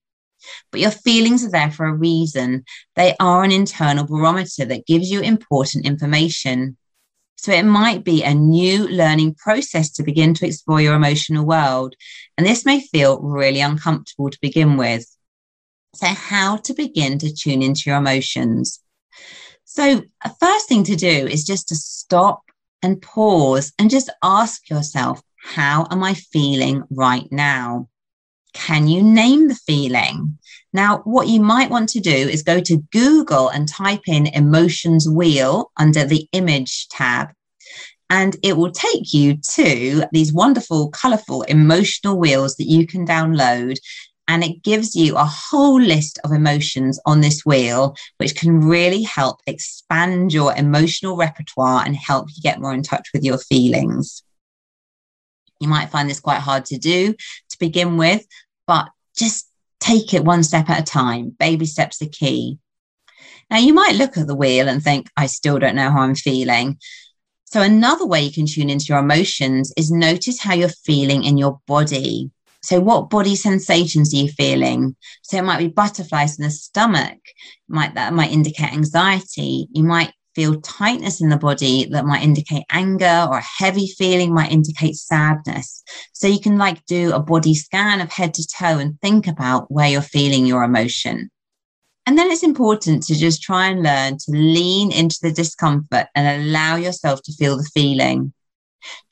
But 0.70 0.80
your 0.80 0.90
feelings 0.90 1.44
are 1.44 1.50
there 1.50 1.70
for 1.70 1.86
a 1.86 1.94
reason. 1.94 2.64
They 2.96 3.14
are 3.20 3.44
an 3.44 3.52
internal 3.52 4.06
barometer 4.06 4.64
that 4.64 4.86
gives 4.86 5.10
you 5.10 5.20
important 5.20 5.86
information. 5.86 6.76
So 7.36 7.52
it 7.52 7.64
might 7.64 8.04
be 8.04 8.22
a 8.22 8.34
new 8.34 8.88
learning 8.88 9.36
process 9.36 9.92
to 9.92 10.02
begin 10.02 10.34
to 10.34 10.46
explore 10.46 10.80
your 10.80 10.94
emotional 10.94 11.46
world. 11.46 11.94
And 12.36 12.46
this 12.46 12.64
may 12.64 12.80
feel 12.80 13.20
really 13.20 13.60
uncomfortable 13.60 14.30
to 14.30 14.38
begin 14.42 14.76
with. 14.76 15.06
So, 15.94 16.06
how 16.06 16.56
to 16.58 16.74
begin 16.74 17.18
to 17.20 17.34
tune 17.34 17.62
into 17.62 17.84
your 17.86 17.96
emotions? 17.96 18.80
So, 19.64 20.02
the 20.24 20.34
first 20.38 20.68
thing 20.68 20.84
to 20.84 20.96
do 20.96 21.08
is 21.08 21.44
just 21.44 21.68
to 21.68 21.76
stop 21.76 22.42
and 22.82 23.00
pause 23.00 23.72
and 23.78 23.90
just 23.90 24.10
ask 24.22 24.68
yourself, 24.68 25.22
how 25.36 25.86
am 25.90 26.02
I 26.02 26.14
feeling 26.14 26.84
right 26.90 27.26
now? 27.30 27.88
Can 28.58 28.88
you 28.88 29.02
name 29.02 29.48
the 29.48 29.54
feeling? 29.54 30.36
Now, 30.72 30.98
what 31.04 31.28
you 31.28 31.40
might 31.40 31.70
want 31.70 31.88
to 31.90 32.00
do 32.00 32.10
is 32.10 32.42
go 32.42 32.60
to 32.60 32.84
Google 32.92 33.48
and 33.48 33.68
type 33.68 34.02
in 34.06 34.26
emotions 34.26 35.08
wheel 35.08 35.70
under 35.76 36.04
the 36.04 36.28
image 36.32 36.88
tab. 36.88 37.28
And 38.10 38.36
it 38.42 38.56
will 38.56 38.72
take 38.72 39.14
you 39.14 39.36
to 39.54 40.04
these 40.12 40.32
wonderful, 40.32 40.90
colorful 40.90 41.42
emotional 41.42 42.18
wheels 42.18 42.56
that 42.56 42.66
you 42.66 42.86
can 42.86 43.06
download. 43.06 43.76
And 44.26 44.42
it 44.42 44.62
gives 44.62 44.94
you 44.94 45.16
a 45.16 45.24
whole 45.24 45.80
list 45.80 46.18
of 46.24 46.32
emotions 46.32 47.00
on 47.06 47.20
this 47.20 47.46
wheel, 47.46 47.96
which 48.18 48.34
can 48.34 48.60
really 48.60 49.02
help 49.02 49.40
expand 49.46 50.32
your 50.34 50.54
emotional 50.56 51.16
repertoire 51.16 51.84
and 51.86 51.96
help 51.96 52.28
you 52.34 52.42
get 52.42 52.60
more 52.60 52.74
in 52.74 52.82
touch 52.82 53.08
with 53.14 53.24
your 53.24 53.38
feelings. 53.38 54.22
You 55.60 55.68
might 55.68 55.90
find 55.90 56.10
this 56.10 56.20
quite 56.20 56.40
hard 56.40 56.66
to 56.66 56.78
do 56.78 57.14
to 57.14 57.58
begin 57.58 57.96
with, 57.96 58.26
but 58.68 58.88
just 59.16 59.50
take 59.80 60.14
it 60.14 60.24
one 60.24 60.44
step 60.44 60.70
at 60.70 60.80
a 60.80 60.84
time. 60.84 61.30
Baby 61.30 61.66
steps 61.66 62.00
are 62.02 62.08
key. 62.08 62.58
Now, 63.50 63.58
you 63.58 63.72
might 63.72 63.96
look 63.96 64.16
at 64.18 64.26
the 64.26 64.36
wheel 64.36 64.68
and 64.68 64.82
think, 64.82 65.08
I 65.16 65.26
still 65.26 65.58
don't 65.58 65.74
know 65.74 65.90
how 65.90 66.02
I'm 66.02 66.14
feeling. 66.14 66.78
So, 67.46 67.62
another 67.62 68.06
way 68.06 68.22
you 68.22 68.30
can 68.30 68.46
tune 68.46 68.68
into 68.68 68.86
your 68.90 68.98
emotions 68.98 69.72
is 69.76 69.90
notice 69.90 70.40
how 70.40 70.52
you're 70.52 70.68
feeling 70.68 71.24
in 71.24 71.38
your 71.38 71.60
body. 71.66 72.30
So, 72.62 72.78
what 72.78 73.08
body 73.08 73.36
sensations 73.36 74.12
are 74.12 74.18
you 74.18 74.28
feeling? 74.28 74.94
So, 75.22 75.38
it 75.38 75.44
might 75.44 75.58
be 75.58 75.68
butterflies 75.68 76.38
in 76.38 76.44
the 76.44 76.50
stomach. 76.50 77.18
Might 77.68 77.94
that 77.94 78.12
might 78.12 78.32
indicate 78.32 78.74
anxiety. 78.74 79.66
You 79.72 79.84
might 79.84 80.12
feel 80.38 80.60
tightness 80.60 81.20
in 81.20 81.30
the 81.30 81.36
body 81.36 81.86
that 81.86 82.06
might 82.06 82.22
indicate 82.22 82.62
anger 82.70 83.26
or 83.28 83.38
a 83.38 83.42
heavy 83.42 83.88
feeling 83.88 84.32
might 84.32 84.52
indicate 84.52 84.94
sadness. 84.94 85.82
So 86.12 86.28
you 86.28 86.38
can 86.38 86.56
like 86.56 86.86
do 86.86 87.12
a 87.12 87.18
body 87.18 87.54
scan 87.56 88.00
of 88.00 88.12
head 88.12 88.34
to 88.34 88.46
toe 88.46 88.78
and 88.78 89.00
think 89.00 89.26
about 89.26 89.68
where 89.68 89.88
you're 89.88 90.00
feeling 90.00 90.46
your 90.46 90.62
emotion. 90.62 91.28
And 92.06 92.16
then 92.16 92.30
it's 92.30 92.44
important 92.44 93.02
to 93.04 93.16
just 93.16 93.42
try 93.42 93.66
and 93.66 93.82
learn 93.82 94.18
to 94.18 94.30
lean 94.30 94.92
into 94.92 95.18
the 95.20 95.32
discomfort 95.32 96.06
and 96.14 96.44
allow 96.44 96.76
yourself 96.76 97.20
to 97.22 97.32
feel 97.32 97.56
the 97.56 97.68
feeling. 97.74 98.32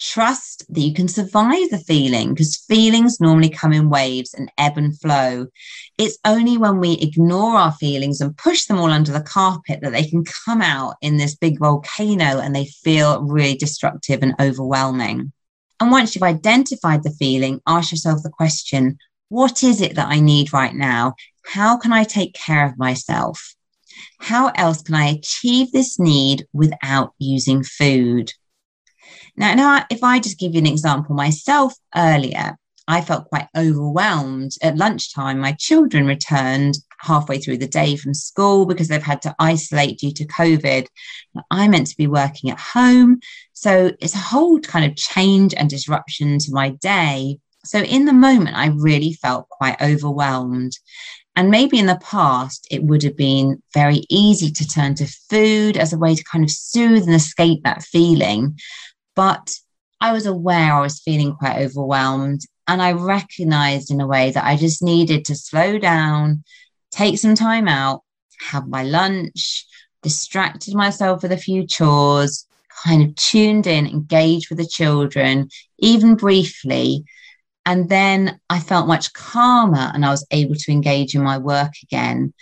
Trust 0.01 0.65
that 0.69 0.81
you 0.81 0.95
can 0.95 1.09
survive 1.09 1.71
the 1.71 1.83
feeling 1.87 2.31
because 2.31 2.57
feelings 2.57 3.21
normally 3.21 3.49
come 3.49 3.73
in 3.73 3.89
waves 3.89 4.35
and 4.35 4.51
ebb 4.59 4.79
and 4.79 4.99
flow. 4.99 5.47
It's 5.99 6.19
only 6.25 6.59
when 6.59 6.79
we 6.81 6.93
ignore 6.95 7.57
our 7.57 7.73
feelings 7.73 8.21
and 8.21 8.37
push 8.37 8.65
them 8.65 8.79
all 8.79 8.91
under 8.91 9.13
the 9.13 9.21
carpet 9.21 9.81
that 9.83 9.93
they 9.93 10.05
can 10.05 10.25
come 10.45 10.63
out 10.63 10.97
in 11.01 11.17
this 11.17 11.35
big 11.35 11.59
volcano 11.59 12.41
and 12.41 12.55
they 12.55 12.67
feel 12.67 13.23
really 13.23 13.57
destructive 13.57 14.23
and 14.23 14.35
overwhelming. 14.41 15.33
And 15.81 15.91
once 15.91 16.15
you've 16.15 16.23
identified 16.23 17.03
the 17.03 17.11
feeling, 17.11 17.61
ask 17.67 17.91
yourself 17.91 18.23
the 18.23 18.31
question 18.31 18.99
what 19.29 19.65
is 19.65 19.81
it 19.81 19.97
that 19.97 20.09
I 20.09 20.21
need 20.21 20.53
right 20.53 20.75
now? 20.75 21.15
How 21.45 21.77
can 21.77 21.93
I 21.93 22.05
take 22.05 22.33
care 22.35 22.65
of 22.65 22.79
myself? 22.79 23.55
How 24.21 24.53
else 24.55 24.83
can 24.83 24.95
I 24.95 25.07
achieve 25.07 25.73
this 25.73 25.99
need 25.99 26.47
without 26.53 27.13
using 27.19 27.65
food? 27.65 28.33
Now, 29.37 29.55
now, 29.55 29.85
if 29.91 30.03
I 30.03 30.19
just 30.19 30.39
give 30.39 30.55
you 30.55 30.61
an 30.61 30.67
example 30.67 31.15
myself 31.15 31.75
earlier, 31.95 32.57
I 32.89 33.01
felt 33.01 33.29
quite 33.29 33.49
overwhelmed 33.57 34.53
at 34.63 34.77
lunchtime. 34.77 35.41
My 35.41 35.53
children 35.53 36.07
returned 36.07 36.79
halfway 37.01 37.39
through 37.39 37.59
the 37.59 37.67
day 37.67 37.97
from 37.97 38.15
school 38.15 38.65
because 38.65 38.89
they've 38.89 39.03
had 39.03 39.23
to 39.23 39.35
isolate 39.39 39.99
due 39.99 40.13
to 40.13 40.27
COVID. 40.27 40.87
I 41.51 41.69
meant 41.69 41.89
to 41.89 41.97
be 41.97 42.07
working 42.07 42.51
at 42.51 42.61
home. 42.61 43.21
So 43.53 43.93
it's 44.01 44.15
a 44.15 44.19
whole 44.19 44.61
kind 44.61 44.85
of 44.85 44.97
change 44.97 45.53
and 45.55 45.69
disruption 45.69 46.39
to 46.39 46.53
my 46.53 46.71
day. 46.71 47.39
So 47.65 47.81
in 47.81 48.05
the 48.05 48.13
moment, 48.13 48.57
I 48.57 48.69
really 48.69 49.13
felt 49.15 49.49
quite 49.49 49.81
overwhelmed. 49.83 50.79
And 51.35 51.51
maybe 51.51 51.79
in 51.79 51.87
the 51.87 52.01
past, 52.03 52.67
it 52.71 52.83
would 52.85 53.03
have 53.03 53.17
been 53.17 53.63
very 53.75 54.05
easy 54.09 54.51
to 54.53 54.67
turn 54.67 54.95
to 54.95 55.07
food 55.29 55.77
as 55.77 55.93
a 55.93 55.99
way 55.99 56.15
to 56.15 56.25
kind 56.25 56.45
of 56.45 56.51
soothe 56.51 57.03
and 57.05 57.15
escape 57.15 57.63
that 57.65 57.83
feeling. 57.83 58.59
But 59.17 59.59
I 60.01 60.13
was 60.13 60.27
aware 60.27 60.75
I 60.75 60.81
was 60.81 61.01
feeling 61.01 61.35
quite 61.35 61.59
overwhelmed. 61.59 62.43
And 62.69 62.83
I 62.83 62.93
recognized 62.93 63.91
in 63.91 64.01
a 64.01 64.07
way 64.07 64.31
that 64.31 64.45
I 64.45 64.57
just 64.57 64.83
needed 64.83 65.25
to 65.27 65.35
slow 65.35 65.79
down, 65.79 66.45
take 66.91 67.19
some 67.19 67.35
time 67.35 67.67
out, 67.67 68.03
have 68.51 68.69
my 68.69 68.83
lunch, 68.83 69.67
distracted 70.03 70.75
myself 70.75 71.23
with 71.23 71.33
a 71.33 71.37
few 71.37 71.67
chores, 71.67 72.47
kind 72.85 73.03
of 73.03 73.15
tuned 73.17 73.67
in, 73.67 73.87
engaged 73.87 74.51
with 74.51 74.59
the 74.59 74.67
children, 74.67 75.49
even 75.79 76.15
briefly. 76.15 77.05
And 77.65 77.89
then 77.89 78.39
I 78.51 78.61
felt 78.61 78.87
much 78.87 79.13
calmer 79.13 79.91
and 79.93 80.05
I 80.05 80.11
was 80.11 80.27
able 80.31 80.55
to 80.55 80.73
engage 80.73 81.15
in 81.15 81.23
my 81.23 81.39
work 81.39 81.73
again. 81.83 82.33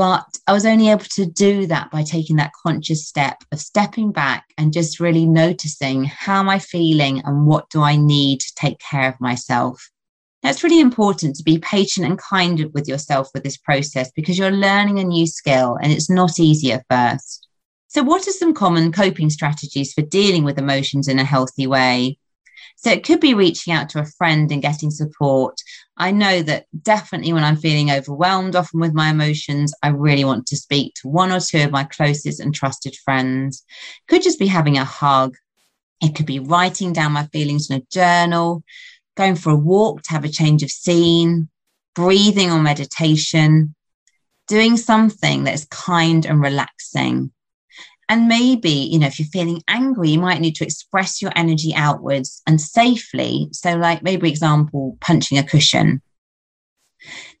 But 0.00 0.38
I 0.46 0.54
was 0.54 0.64
only 0.64 0.88
able 0.88 1.04
to 1.04 1.26
do 1.26 1.66
that 1.66 1.90
by 1.90 2.04
taking 2.04 2.36
that 2.36 2.54
conscious 2.54 3.06
step 3.06 3.44
of 3.52 3.60
stepping 3.60 4.12
back 4.12 4.46
and 4.56 4.72
just 4.72 4.98
really 4.98 5.26
noticing 5.26 6.04
how 6.04 6.40
am 6.40 6.48
I 6.48 6.58
feeling 6.58 7.20
and 7.26 7.46
what 7.46 7.68
do 7.68 7.82
I 7.82 7.96
need 7.96 8.40
to 8.40 8.54
take 8.54 8.78
care 8.78 9.10
of 9.10 9.20
myself. 9.20 9.90
Now, 10.42 10.48
it's 10.48 10.64
really 10.64 10.80
important 10.80 11.36
to 11.36 11.42
be 11.42 11.58
patient 11.58 12.06
and 12.06 12.16
kind 12.18 12.64
with 12.72 12.88
yourself 12.88 13.28
with 13.34 13.42
this 13.42 13.58
process 13.58 14.10
because 14.16 14.38
you're 14.38 14.50
learning 14.50 15.00
a 15.00 15.04
new 15.04 15.26
skill 15.26 15.76
and 15.82 15.92
it's 15.92 16.08
not 16.08 16.40
easy 16.40 16.72
at 16.72 16.86
first. 16.88 17.46
So, 17.88 18.02
what 18.02 18.26
are 18.26 18.32
some 18.32 18.54
common 18.54 18.92
coping 18.92 19.28
strategies 19.28 19.92
for 19.92 20.00
dealing 20.00 20.44
with 20.44 20.56
emotions 20.56 21.08
in 21.08 21.18
a 21.18 21.24
healthy 21.24 21.66
way? 21.66 22.16
So 22.82 22.90
it 22.90 23.04
could 23.04 23.20
be 23.20 23.34
reaching 23.34 23.74
out 23.74 23.90
to 23.90 24.00
a 24.00 24.06
friend 24.06 24.50
and 24.50 24.62
getting 24.62 24.90
support. 24.90 25.60
I 25.98 26.12
know 26.12 26.40
that 26.40 26.64
definitely 26.80 27.34
when 27.34 27.44
I'm 27.44 27.58
feeling 27.58 27.90
overwhelmed, 27.90 28.56
often 28.56 28.80
with 28.80 28.94
my 28.94 29.10
emotions, 29.10 29.74
I 29.82 29.88
really 29.88 30.24
want 30.24 30.46
to 30.46 30.56
speak 30.56 30.94
to 30.94 31.08
one 31.08 31.30
or 31.30 31.40
two 31.40 31.62
of 31.62 31.72
my 31.72 31.84
closest 31.84 32.40
and 32.40 32.54
trusted 32.54 32.96
friends. 33.04 33.62
Could 34.08 34.22
just 34.22 34.38
be 34.38 34.46
having 34.46 34.78
a 34.78 34.84
hug. 34.84 35.36
It 36.00 36.14
could 36.14 36.24
be 36.24 36.38
writing 36.38 36.94
down 36.94 37.12
my 37.12 37.26
feelings 37.26 37.68
in 37.68 37.76
a 37.76 37.86
journal, 37.92 38.64
going 39.14 39.36
for 39.36 39.50
a 39.50 39.56
walk 39.56 40.00
to 40.04 40.12
have 40.12 40.24
a 40.24 40.30
change 40.30 40.62
of 40.62 40.70
scene, 40.70 41.50
breathing 41.94 42.50
or 42.50 42.60
meditation, 42.60 43.74
doing 44.48 44.78
something 44.78 45.44
that's 45.44 45.66
kind 45.66 46.24
and 46.24 46.40
relaxing. 46.40 47.30
And 48.10 48.26
maybe, 48.26 48.70
you 48.70 48.98
know, 48.98 49.06
if 49.06 49.20
you're 49.20 49.28
feeling 49.28 49.62
angry, 49.68 50.10
you 50.10 50.18
might 50.18 50.40
need 50.40 50.56
to 50.56 50.64
express 50.64 51.22
your 51.22 51.30
energy 51.36 51.72
outwards 51.76 52.42
and 52.44 52.60
safely. 52.60 53.48
So, 53.52 53.76
like 53.76 54.02
maybe 54.02 54.28
example, 54.28 54.98
punching 55.00 55.38
a 55.38 55.44
cushion. 55.44 56.02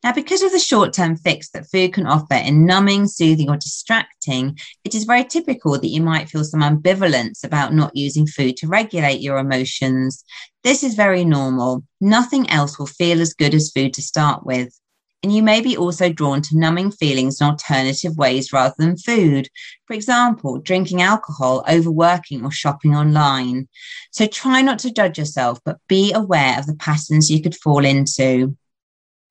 Now, 0.04 0.12
because 0.12 0.42
of 0.42 0.52
the 0.52 0.60
short 0.60 0.92
term 0.92 1.16
fix 1.16 1.50
that 1.50 1.66
food 1.66 1.92
can 1.92 2.06
offer 2.06 2.34
in 2.34 2.66
numbing, 2.66 3.08
soothing, 3.08 3.50
or 3.50 3.56
distracting, 3.56 4.56
it 4.84 4.94
is 4.94 5.04
very 5.04 5.24
typical 5.24 5.72
that 5.72 5.88
you 5.88 6.00
might 6.00 6.28
feel 6.28 6.44
some 6.44 6.60
ambivalence 6.60 7.44
about 7.44 7.74
not 7.74 7.96
using 7.96 8.28
food 8.28 8.56
to 8.58 8.68
regulate 8.68 9.20
your 9.20 9.38
emotions. 9.38 10.22
This 10.62 10.84
is 10.84 10.94
very 10.94 11.24
normal. 11.24 11.82
Nothing 12.00 12.48
else 12.48 12.78
will 12.78 12.86
feel 12.86 13.20
as 13.20 13.34
good 13.34 13.54
as 13.54 13.72
food 13.72 13.92
to 13.94 14.02
start 14.02 14.46
with. 14.46 14.72
And 15.22 15.34
you 15.34 15.42
may 15.42 15.60
be 15.60 15.76
also 15.76 16.10
drawn 16.10 16.40
to 16.42 16.58
numbing 16.58 16.92
feelings 16.92 17.40
in 17.40 17.46
alternative 17.46 18.16
ways 18.16 18.54
rather 18.54 18.74
than 18.78 18.96
food. 18.96 19.48
For 19.86 19.92
example, 19.92 20.58
drinking 20.58 21.02
alcohol, 21.02 21.62
overworking, 21.70 22.42
or 22.42 22.50
shopping 22.50 22.96
online. 22.96 23.68
So 24.12 24.26
try 24.26 24.62
not 24.62 24.78
to 24.80 24.92
judge 24.92 25.18
yourself, 25.18 25.58
but 25.64 25.76
be 25.88 26.12
aware 26.12 26.58
of 26.58 26.66
the 26.66 26.76
patterns 26.76 27.30
you 27.30 27.42
could 27.42 27.54
fall 27.54 27.84
into. 27.84 28.56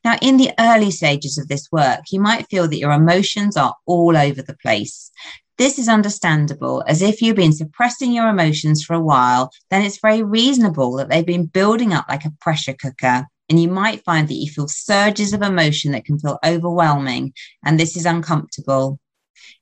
Now, 0.04 0.17
in 0.21 0.38
the 0.38 0.52
early 0.60 0.91
stages 0.91 1.38
of 1.38 1.47
this 1.47 1.67
work, 1.71 2.02
you 2.12 2.21
might 2.21 2.49
feel 2.49 2.67
that 2.67 2.80
your 2.80 2.91
emotions 2.91 3.58
are 3.58 3.75
all 3.86 4.15
over 4.15 4.41
the 4.41 4.58
place. 4.62 5.12
This 5.58 5.78
is 5.78 5.89
understandable, 5.89 6.84
as 6.88 7.02
if 7.02 7.21
you've 7.21 7.36
been 7.36 7.52
suppressing 7.52 8.13
your 8.13 8.30
emotions 8.30 8.82
for 8.82 8.93
a 8.93 9.02
while, 9.02 9.52
then 9.69 9.82
it's 9.82 9.99
very 9.99 10.23
reasonable 10.23 10.95
that 10.97 11.10
they've 11.10 11.25
been 11.25 11.47
building 11.47 11.93
up 11.93 12.06
like 12.08 12.23
a 12.23 12.32
pressure 12.39 12.73
cooker. 12.73 13.28
And 13.50 13.60
you 13.60 13.68
might 13.68 14.04
find 14.04 14.28
that 14.28 14.36
you 14.36 14.50
feel 14.50 14.68
surges 14.68 15.34
of 15.34 15.42
emotion 15.42 15.92
that 15.92 16.06
can 16.06 16.20
feel 16.20 16.38
overwhelming, 16.46 17.34
and 17.66 17.80
this 17.80 17.98
is 17.98 18.06
uncomfortable. 18.06 19.00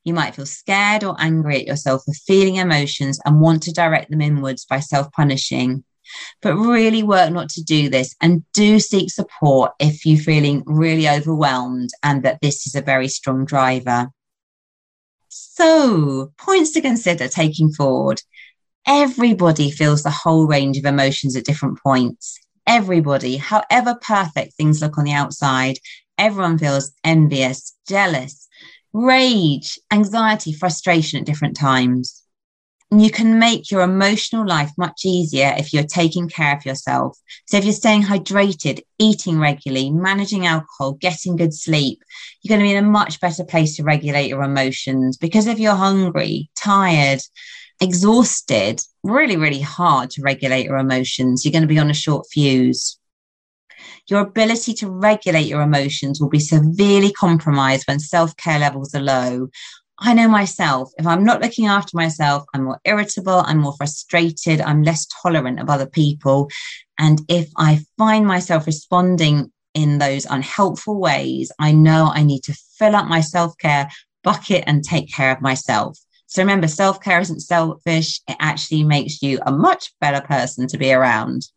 You 0.04 0.12
might 0.14 0.34
feel 0.34 0.46
scared 0.46 1.04
or 1.04 1.16
angry 1.18 1.56
at 1.56 1.66
yourself 1.66 2.02
for 2.04 2.12
feeling 2.12 2.56
emotions 2.56 3.18
and 3.24 3.40
want 3.40 3.62
to 3.64 3.72
direct 3.72 4.10
them 4.10 4.20
inwards 4.20 4.64
by 4.64 4.80
self 4.80 5.10
punishing. 5.12 5.84
But 6.40 6.56
really 6.56 7.02
work 7.02 7.32
not 7.32 7.50
to 7.50 7.62
do 7.62 7.90
this 7.90 8.14
and 8.20 8.42
do 8.54 8.80
seek 8.80 9.10
support 9.10 9.72
if 9.78 10.06
you're 10.06 10.18
feeling 10.18 10.62
really 10.66 11.08
overwhelmed 11.08 11.90
and 12.02 12.22
that 12.22 12.40
this 12.40 12.66
is 12.66 12.74
a 12.74 12.80
very 12.80 13.08
strong 13.08 13.44
driver. 13.44 14.08
So, 15.28 16.32
points 16.38 16.70
to 16.72 16.80
consider 16.80 17.28
taking 17.28 17.70
forward. 17.72 18.22
Everybody 18.86 19.70
feels 19.70 20.02
the 20.02 20.10
whole 20.10 20.46
range 20.46 20.78
of 20.78 20.86
emotions 20.86 21.36
at 21.36 21.44
different 21.44 21.78
points. 21.82 22.40
Everybody, 22.68 23.38
however 23.38 23.98
perfect 24.00 24.52
things 24.52 24.82
look 24.82 24.98
on 24.98 25.04
the 25.04 25.12
outside, 25.12 25.78
everyone 26.18 26.58
feels 26.58 26.92
envious, 27.02 27.74
jealous, 27.88 28.46
rage, 28.92 29.78
anxiety, 29.90 30.52
frustration 30.52 31.18
at 31.18 31.24
different 31.24 31.56
times. 31.56 32.22
And 32.90 33.02
you 33.02 33.10
can 33.10 33.38
make 33.38 33.70
your 33.70 33.80
emotional 33.80 34.46
life 34.46 34.70
much 34.76 35.06
easier 35.06 35.54
if 35.56 35.72
you're 35.72 35.82
taking 35.82 36.28
care 36.28 36.54
of 36.54 36.66
yourself. 36.66 37.18
So 37.46 37.56
if 37.56 37.64
you're 37.64 37.72
staying 37.72 38.02
hydrated, 38.02 38.82
eating 38.98 39.40
regularly, 39.40 39.90
managing 39.90 40.46
alcohol, 40.46 40.92
getting 40.92 41.36
good 41.36 41.54
sleep, 41.54 42.02
you're 42.42 42.54
going 42.54 42.66
to 42.66 42.70
be 42.70 42.76
in 42.76 42.84
a 42.84 42.86
much 42.86 43.18
better 43.18 43.44
place 43.44 43.76
to 43.76 43.82
regulate 43.82 44.28
your 44.28 44.42
emotions 44.42 45.16
because 45.16 45.46
if 45.46 45.58
you're 45.58 45.74
hungry, 45.74 46.50
tired, 46.54 47.20
exhausted, 47.80 48.82
really, 49.08 49.36
really 49.36 49.60
hard 49.60 50.10
to 50.10 50.22
regulate 50.22 50.64
your 50.64 50.76
emotions. 50.76 51.44
You're 51.44 51.52
going 51.52 51.62
to 51.62 51.68
be 51.68 51.78
on 51.78 51.90
a 51.90 51.94
short 51.94 52.26
fuse. 52.30 52.98
Your 54.08 54.20
ability 54.20 54.74
to 54.74 54.90
regulate 54.90 55.46
your 55.46 55.62
emotions 55.62 56.20
will 56.20 56.28
be 56.28 56.40
severely 56.40 57.12
compromised 57.12 57.86
when 57.86 58.00
self 58.00 58.36
care 58.36 58.58
levels 58.58 58.94
are 58.94 59.00
low. 59.00 59.48
I 60.00 60.14
know 60.14 60.28
myself, 60.28 60.92
if 60.96 61.06
I'm 61.06 61.24
not 61.24 61.42
looking 61.42 61.66
after 61.66 61.96
myself, 61.96 62.44
I'm 62.54 62.64
more 62.64 62.80
irritable, 62.84 63.42
I'm 63.44 63.58
more 63.58 63.74
frustrated, 63.76 64.60
I'm 64.60 64.84
less 64.84 65.06
tolerant 65.22 65.58
of 65.58 65.68
other 65.68 65.86
people. 65.86 66.48
And 66.98 67.20
if 67.28 67.48
I 67.56 67.80
find 67.96 68.24
myself 68.26 68.66
responding 68.66 69.52
in 69.74 69.98
those 69.98 70.24
unhelpful 70.24 71.00
ways, 71.00 71.50
I 71.58 71.72
know 71.72 72.10
I 72.14 72.22
need 72.22 72.44
to 72.44 72.56
fill 72.78 72.94
up 72.94 73.06
my 73.06 73.20
self 73.20 73.56
care 73.58 73.88
bucket 74.22 74.64
and 74.66 74.84
take 74.84 75.12
care 75.12 75.32
of 75.32 75.40
myself. 75.40 75.98
So 76.28 76.42
remember, 76.42 76.68
self 76.68 77.00
care 77.00 77.20
isn't 77.20 77.40
selfish. 77.40 78.20
It 78.28 78.36
actually 78.38 78.84
makes 78.84 79.22
you 79.22 79.40
a 79.44 79.50
much 79.50 79.92
better 80.00 80.24
person 80.24 80.68
to 80.68 80.78
be 80.78 80.92
around. 80.92 81.48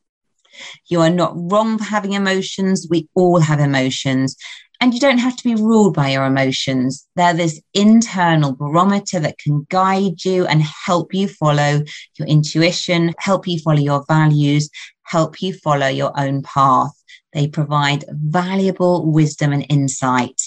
You 0.90 1.02
are 1.02 1.10
not 1.10 1.34
wrong 1.36 1.78
for 1.78 1.84
having 1.84 2.14
emotions. 2.14 2.88
We 2.90 3.10
all 3.14 3.42
have 3.42 3.60
emotions. 3.60 4.36
And 4.80 4.94
you 4.94 5.00
don't 5.00 5.20
have 5.20 5.36
to 5.36 5.44
be 5.44 5.56
ruled 5.56 5.94
by 5.94 6.10
your 6.10 6.26
emotions. 6.26 7.06
They're 7.16 7.34
this 7.34 7.62
internal 7.74 8.56
barometer 8.56 9.20
that 9.20 9.38
can 9.38 9.68
guide 9.70 10.24
you 10.26 10.48
and 10.48 10.64
help 10.64 11.14
you 11.14 11.28
follow 11.28 11.84
your 12.18 12.28
intuition, 12.28 13.14
help 13.20 13.48
you 13.48 13.60
follow 13.60 13.80
your 13.80 14.04
values, 14.08 14.70
help 15.04 15.42
you 15.42 15.54
follow 15.54 15.88
your 15.88 16.18
own 16.20 16.42
path. 16.44 16.94
They 17.34 17.48
provide 17.48 18.06
valuable 18.10 19.12
wisdom 19.12 19.52
and 19.52 19.66
insight. 19.70 20.42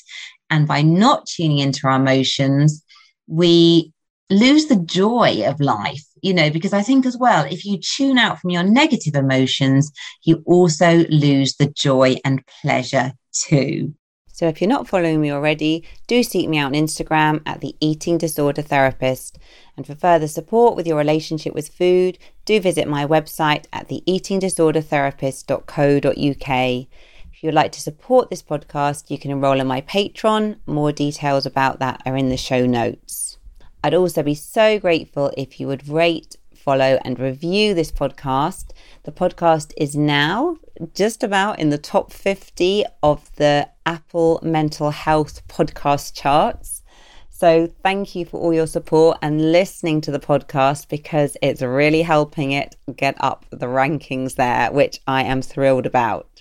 And 0.51 0.67
by 0.67 0.83
not 0.83 1.27
tuning 1.27 1.59
into 1.59 1.87
our 1.87 1.97
emotions, 1.97 2.83
we 3.27 3.94
lose 4.31 4.67
the 4.67 4.77
joy 4.77 5.45
of 5.47 5.61
life, 5.61 6.05
you 6.23 6.35
know, 6.35 6.51
because 6.51 6.73
I 6.73 6.83
think 6.83 7.07
as 7.07 7.17
well, 7.17 7.45
if 7.45 7.65
you 7.65 7.79
tune 7.79 8.19
out 8.19 8.41
from 8.41 8.51
your 8.51 8.63
negative 8.63 9.15
emotions, 9.15 9.93
you 10.23 10.43
also 10.47 11.05
lose 11.11 11.57
the 11.57 11.67
joy 11.67 12.17
and 12.25 12.45
pleasure 12.63 13.13
too. 13.33 13.95
So 14.35 14.47
if 14.49 14.61
you're 14.61 14.69
not 14.69 14.89
following 14.89 15.21
me 15.21 15.31
already, 15.31 15.85
do 16.09 16.25
seek 16.25 16.49
me 16.49 16.59
out 16.59 16.67
on 16.67 16.73
Instagram 16.73 17.41
at 17.47 17.61
the 17.61 17.77
Eating 17.79 18.19
Disorder 18.19 18.63
Therapist. 18.63 19.39
And 19.77 19.87
for 19.87 19.95
further 19.95 20.27
support 20.27 20.75
with 20.75 20.89
your 20.89 20.97
relationship 20.97 21.55
with 21.55 21.69
food, 21.69 22.19
do 22.45 22.59
visit 22.59 22.89
my 22.89 23.07
website 23.07 23.67
at 23.73 23.87
the 23.87 24.03
eatingdisordertherapist.co.uk. 24.09 26.87
If 27.33 27.45
you'd 27.45 27.55
like 27.55 27.71
to 27.73 27.81
support 27.81 28.29
this 28.29 28.43
podcast, 28.43 29.09
you 29.09 29.19
can 29.19 29.31
enroll 29.31 29.61
in 29.61 29.69
my 29.69 29.83
Patreon. 29.83 30.57
More 30.67 30.91
details 30.91 31.47
about 31.47 31.79
that 31.79 32.03
are 32.05 32.17
in 32.17 32.29
the 32.29 32.37
show 32.37 32.67
notes. 32.67 33.39
I'd 33.85 33.93
also 33.93 34.23
be 34.23 34.35
so 34.35 34.79
grateful 34.79 35.31
if 35.37 35.61
you 35.61 35.67
would 35.67 35.87
rate, 35.87 36.39
follow, 36.55 36.99
and 37.05 37.21
review 37.21 37.75
this 37.75 37.93
podcast. 37.93 38.71
The 39.03 39.13
podcast 39.13 39.75
is 39.77 39.95
now 39.95 40.57
just 40.95 41.23
about 41.23 41.59
in 41.59 41.69
the 41.69 41.77
top 41.77 42.11
50 42.11 42.87
of 43.03 43.31
the 43.37 43.69
Apple 43.85 44.41
Mental 44.43 44.91
Health 44.91 45.47
podcast 45.49 46.19
charts. 46.19 46.83
So, 47.29 47.71
thank 47.83 48.15
you 48.15 48.25
for 48.25 48.41
all 48.41 48.55
your 48.55 48.67
support 48.67 49.19
and 49.21 49.53
listening 49.53 50.01
to 50.01 50.11
the 50.11 50.19
podcast 50.19 50.89
because 50.89 51.37
it's 51.43 51.61
really 51.61 52.01
helping 52.01 52.53
it 52.53 52.77
get 52.97 53.17
up 53.21 53.45
the 53.51 53.67
rankings 53.67 54.37
there, 54.37 54.73
which 54.73 54.99
I 55.07 55.25
am 55.25 55.43
thrilled 55.43 55.85
about. 55.85 56.41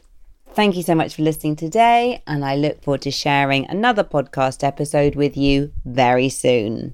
Thank 0.54 0.78
you 0.78 0.84
so 0.84 0.96
much 0.96 1.16
for 1.16 1.24
listening 1.24 1.58
today, 1.58 2.24
and 2.26 2.46
I 2.46 2.56
look 2.56 2.82
forward 2.82 3.02
to 3.02 3.12
sharing 3.12 3.68
another 3.68 4.06
podcast 4.06 4.64
episode 4.64 5.16
with 5.16 5.36
you 5.36 5.74
very 5.84 6.30
soon. 6.30 6.94